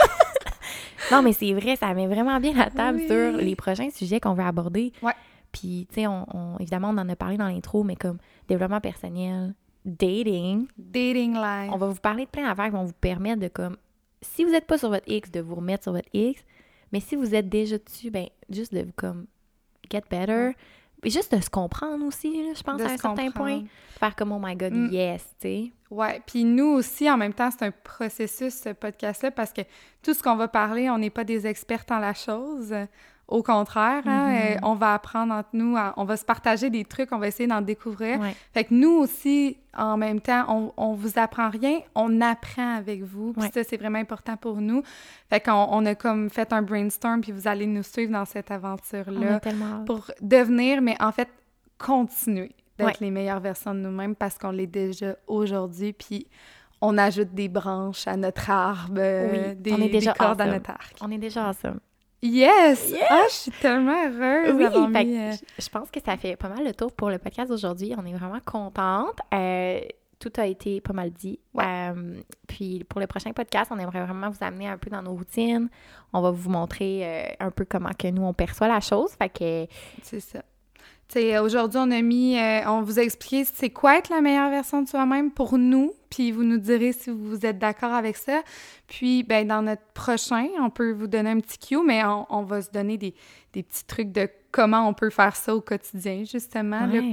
non, 1.13 1.23
mais 1.23 1.33
c'est 1.33 1.53
vrai, 1.53 1.77
ça 1.77 1.93
met 1.95 2.07
vraiment 2.07 2.39
bien 2.41 2.55
la 2.55 2.71
table 2.71 2.99
Oui. 2.99 3.07
sur 3.09 3.33
les 3.37 3.57
prochains 3.57 3.91
sujets 3.91 4.21
qu'on 4.21 4.35
veut 4.35 4.45
aborder. 4.45 4.93
Ouais. 5.03 5.13
Puis, 5.53 5.87
tu 5.89 5.97
sais, 5.97 6.07
on, 6.07 6.27
on- 6.33 6.59
évidemment, 6.59 6.91
on 6.91 6.99
en 6.99 7.09
a 7.09 7.17
parlé 7.17 7.37
dans 7.37 7.49
l'intro, 7.49 7.83
mais 7.83 7.97
comme 7.97 8.19
développement 8.49 8.81
personnel, 8.81 9.55
dating, 9.85 10.67
Dating 10.79 11.35
life. 11.35 11.71
on 11.73 11.77
va 11.77 11.89
vous 11.89 12.01
parler 12.01 12.25
de 12.27 12.31
plein 12.31 12.47
d'affaires 12.49 12.67
qui 12.67 12.71
vont 12.73 12.85
vous 12.85 12.93
permettre 13.01 13.41
de, 13.41 13.49
comme, 13.49 13.77
si 14.23 14.45
vous 14.45 14.51
n'êtes 14.51 14.67
pas 14.67 14.79
sur 14.79 14.91
votre 14.91 15.09
X, 15.11 15.31
de 15.31 15.41
vous 15.41 15.55
remettre 15.57 15.85
sur 15.85 15.93
votre 15.93 16.09
X, 16.13 16.43
mais 16.93 17.01
si 17.01 17.17
vous 17.17 17.35
êtes 17.35 17.49
déjà 17.49 17.79
dessus, 17.79 18.11
ben, 18.11 18.27
juste 18.49 18.75
de 18.75 18.83
vous, 18.83 18.93
comme, 18.95 19.27
get 19.91 20.03
better. 20.11 20.53
Et 21.03 21.11
juste 21.11 21.35
de 21.35 21.41
se 21.41 21.49
comprendre 21.51 22.05
aussi, 22.05 22.43
là, 22.47 22.53
je 22.55 22.63
pense, 22.63 22.79
De 22.79 22.85
à 22.85 22.91
un 22.91 22.97
certain 22.97 23.31
point. 23.31 23.63
Faire 23.99 24.15
comme, 24.17 24.33
oh 24.33 24.39
my 24.43 24.55
God, 24.57 24.73
Mm. 24.73 24.89
yes, 24.93 25.23
tu 25.41 25.49
sais. 25.49 25.73
Ouais, 25.91 26.23
puis 26.27 26.45
nous 26.45 26.67
aussi, 26.69 27.11
en 27.11 27.17
même 27.17 27.33
temps, 27.35 27.51
c'est 27.51 27.65
un 27.65 27.71
processus, 27.71 28.55
ce 28.55 28.69
podcast-là, 28.71 29.31
parce 29.31 29.53
que 29.53 29.63
tout 30.03 30.15
ce 30.15 30.23
qu'on 30.23 30.37
va 30.37 30.49
parler, 30.49 30.89
on 30.91 30.99
n'est 30.99 31.11
pas 31.11 31.25
des 31.25 31.47
expertes 31.47 31.91
en 31.91 31.99
la 31.99 32.15
chose. 32.15 32.75
Au 33.31 33.43
contraire, 33.43 34.03
hein, 34.07 34.29
Mhm. 34.29 34.37
euh, 34.37 34.57
on 34.65 34.75
va 34.75 34.95
apprendre 34.95 35.33
entre 35.33 35.51
nous, 35.53 35.77
à- 35.77 35.95
on 35.97 36.05
va 36.05 36.17
se 36.17 36.25
partager 36.25 36.69
des 36.69 36.85
trucs, 36.85 37.13
on 37.13 37.19
va 37.19 37.29
essayer 37.29 37.47
d'en 37.47 37.61
découvrir. 37.61 38.19
Ouais. 38.21 38.35
Fait 38.53 38.65
que 38.65 38.75
nous 38.75 38.91
aussi, 38.91 39.57
en 39.77 39.97
même 39.97 40.21
temps, 40.21 40.45
on, 40.49 40.73
on 40.77 40.95
vous 40.95 41.19
apprend 41.19 41.49
rien, 41.49 41.79
on 41.95 42.21
apprend 42.21 42.75
avec 42.77 43.03
vous. 43.05 43.33
Puis 43.33 43.43
Ouais. 43.45 43.51
ça, 43.55 43.63
c'est 43.63 43.77
vraiment 43.77 43.99
important 44.01 44.37
pour 44.37 44.61
nous. 44.61 44.83
Fait 45.29 45.41
qu'on 45.41 45.53
on 45.71 45.87
a 45.87 45.95
comme 45.95 46.29
fait 46.29 46.53
un 46.53 46.63
brainstorm, 46.63 47.21
puis 47.21 47.31
vous 47.33 47.47
allez 47.47 47.67
nous 47.67 47.85
suivre 47.85 48.13
dans 48.13 48.25
cette 48.25 48.51
aventure-là 48.51 49.41
pour 49.87 50.11
devenir, 50.21 50.83
mais 50.83 50.97
en 51.01 51.13
fait, 51.13 51.29
continuer 51.79 52.51
d'être 52.79 52.89
Ouais. 52.89 52.95
les 53.01 53.11
meilleures 53.11 53.41
versions 53.41 53.75
de 53.75 53.81
nous-mêmes 53.81 54.15
parce 54.15 54.39
qu'on 54.39 54.51
l'est 54.51 54.67
déjà 54.67 55.15
aujourd'hui, 55.27 55.93
puis 55.93 56.27
on 56.83 56.97
ajoute 56.99 57.35
des 57.35 57.49
branches 57.49 58.07
à 58.09 58.17
notre 58.17 58.49
arbre, 58.51 58.95
euh, 58.99 59.49
Oui, 59.51 59.57
des, 59.57 59.73
on 59.73 59.77
est 59.83 59.89
déjà 59.89 60.13
des 60.13 60.19
cordes 60.19 60.41
à 60.41 60.47
notre 60.47 60.71
arc. 60.71 60.97
On 61.03 61.11
est 61.11 61.19
déjà 61.19 61.47
ensemble. 61.49 61.81
Yes! 62.23 62.93
Ah, 63.09 63.25
je 63.31 63.35
suis 63.35 63.51
tellement 63.53 64.05
heureuse 64.05 64.55
Oui, 64.55 64.63
d'avoir 64.65 64.89
mis... 64.89 65.17
euh, 65.19 65.33
je- 65.59 65.69
pense 65.71 65.91
que 65.91 66.01
ça 66.05 66.17
fait 66.19 66.37
pas 66.37 66.49
mal 66.49 66.65
le 66.65 66.75
tour 66.75 66.93
pour 66.93 67.09
le 67.11 67.19
podcast 67.19 67.49
d'aujourd'hui. 67.51 67.95
On 67.97 68.05
est 68.05 68.13
vraiment 68.13 68.41
contente. 68.45 69.19
Euh, 69.33 69.81
tout 70.19 70.33
a 70.37 70.47
été 70.47 70.83
pas 70.83 70.93
mal 70.93 71.11
dit. 71.13 71.39
Ouais. 71.55 71.65
Euh, 71.67 72.21
puis 72.47 72.85
pour 72.85 73.01
le 73.01 73.07
prochain 73.07 73.33
podcast, 73.33 73.71
on 73.75 73.79
aimerait 73.79 74.05
vraiment 74.05 74.29
vous 74.29 74.37
amener 74.45 74.69
un 74.69 74.77
peu 74.77 74.91
dans 74.91 75.01
nos 75.03 75.13
routines. 75.13 75.71
On 76.13 76.21
va 76.21 76.31
vous 76.31 76.51
montrer 76.51 77.37
un 77.41 77.51
peu 77.51 77.65
comment 77.65 77.91
que 77.99 78.09
nous 78.09 78.23
on 78.23 78.35
perçoit 78.35 78.69
la 78.69 78.81
chose. 78.81 79.13
Fait 79.19 79.31
que 79.31 79.67
C'est 80.03 80.21
ça. 80.21 80.43
Aujourd'hui, 81.17 81.79
on 81.83 81.91
a 81.91 82.03
mis, 82.03 82.39
euh, 82.39 82.61
on 82.69 82.83
vous 82.83 82.99
a 82.99 83.03
expliqué 83.03 83.45
c'est 83.45 83.71
quoi 83.71 83.99
être 83.99 84.11
la 84.11 84.21
meilleure 84.21 84.51
version 84.51 84.83
de 84.83 84.89
soi-même 84.89 85.31
pour 85.33 85.59
nous, 85.59 85.93
puis 86.09 86.31
vous 86.31 86.45
nous 86.45 86.59
direz 86.59 86.93
si 86.93 87.11
vous 87.11 87.45
êtes 87.45 87.59
d'accord 87.59 87.93
avec 87.93 88.17
ça. 88.17 88.43
Puis, 88.87 89.23
ben, 89.25 89.47
dans 89.47 89.63
notre 89.63 89.83
prochain, 89.95 90.47
on 90.61 90.71
peut 90.71 90.93
vous 90.93 91.07
donner 91.09 91.31
un 91.31 91.41
petit 91.41 91.59
cue, 91.59 91.85
mais 91.85 92.05
on, 92.05 92.27
on 92.31 92.43
va 92.43 92.63
se 92.63 92.71
donner 92.71 92.97
des, 92.97 93.15
des 93.53 93.63
petits 93.63 93.85
trucs 93.87 94.13
de 94.13 94.29
comment 94.53 94.89
on 94.89 94.95
peut 94.95 95.11
faire 95.11 95.35
ça 95.35 95.55
au 95.55 95.61
quotidien, 95.61 96.23
justement. 96.25 96.87
Ouais. 96.89 97.13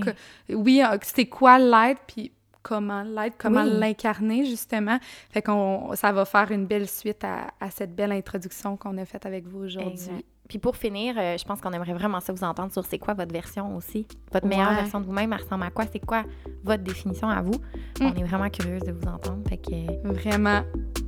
oui, 0.50 0.82
euh, 0.84 0.98
c'est 1.02 1.26
quoi 1.26 1.58
l'être, 1.58 2.02
puis 2.08 2.32
comment 2.62 3.02
l'être, 3.02 3.36
comment 3.38 3.64
Oui. 3.64 3.80
l'incarner, 3.80 4.46
justement. 4.46 5.00
Fait 5.32 5.42
qu'on, 5.42 5.96
ça 5.96 6.12
va 6.12 6.26
faire 6.26 6.52
une 6.52 6.66
belle 6.66 6.88
suite 6.88 7.24
à, 7.24 7.48
à 7.60 7.72
cette 7.72 7.96
belle 7.96 8.12
introduction 8.12 8.78
qu'on 8.78 8.98
a 8.98 9.06
faite 9.06 9.26
avec 9.26 9.48
vous 9.48 9.60
aujourd'hui. 9.64 10.26
Puis 10.48 10.60
pour 10.60 10.76
finir, 10.78 11.16
euh, 11.18 11.38
je 11.38 11.44
pense 11.46 11.60
qu'on 11.62 11.72
aimerait 11.72 11.94
vraiment 11.94 12.20
ça 12.20 12.32
vous 12.34 12.44
entendre 12.44 12.72
sur 12.72 12.86
c'est 12.86 13.00
quoi 13.00 13.14
votre 13.14 13.34
version 13.34 13.76
aussi. 13.76 14.08
Votre 14.32 14.48
meilleure 14.48 14.70
Ouais. 14.70 14.76
version 14.76 15.00
de 15.02 15.06
vous-même, 15.06 15.34
elle 15.34 15.42
ressemble 15.42 15.64
à 15.66 15.70
quoi? 15.72 15.86
C'est 15.92 16.00
quoi 16.06 16.24
votre 16.64 16.84
définition 16.84 17.30
à 17.30 17.42
vous? 17.42 17.56
Mm. 18.00 18.06
On 18.06 18.16
est 18.16 18.24
vraiment 18.24 18.50
curieuse 18.50 18.84
de 18.84 18.92
vous 18.92 19.08
entendre. 19.08 19.42
Fait 19.50 19.58
que 19.58 20.08
Vraiment. 20.14 20.62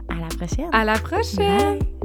à 0.09 0.15
la 0.15 0.27
prochaine! 0.27 0.69
À 0.73 0.83
la 0.83 0.99
prochaine! 0.99 1.79
Bye. 1.79 1.98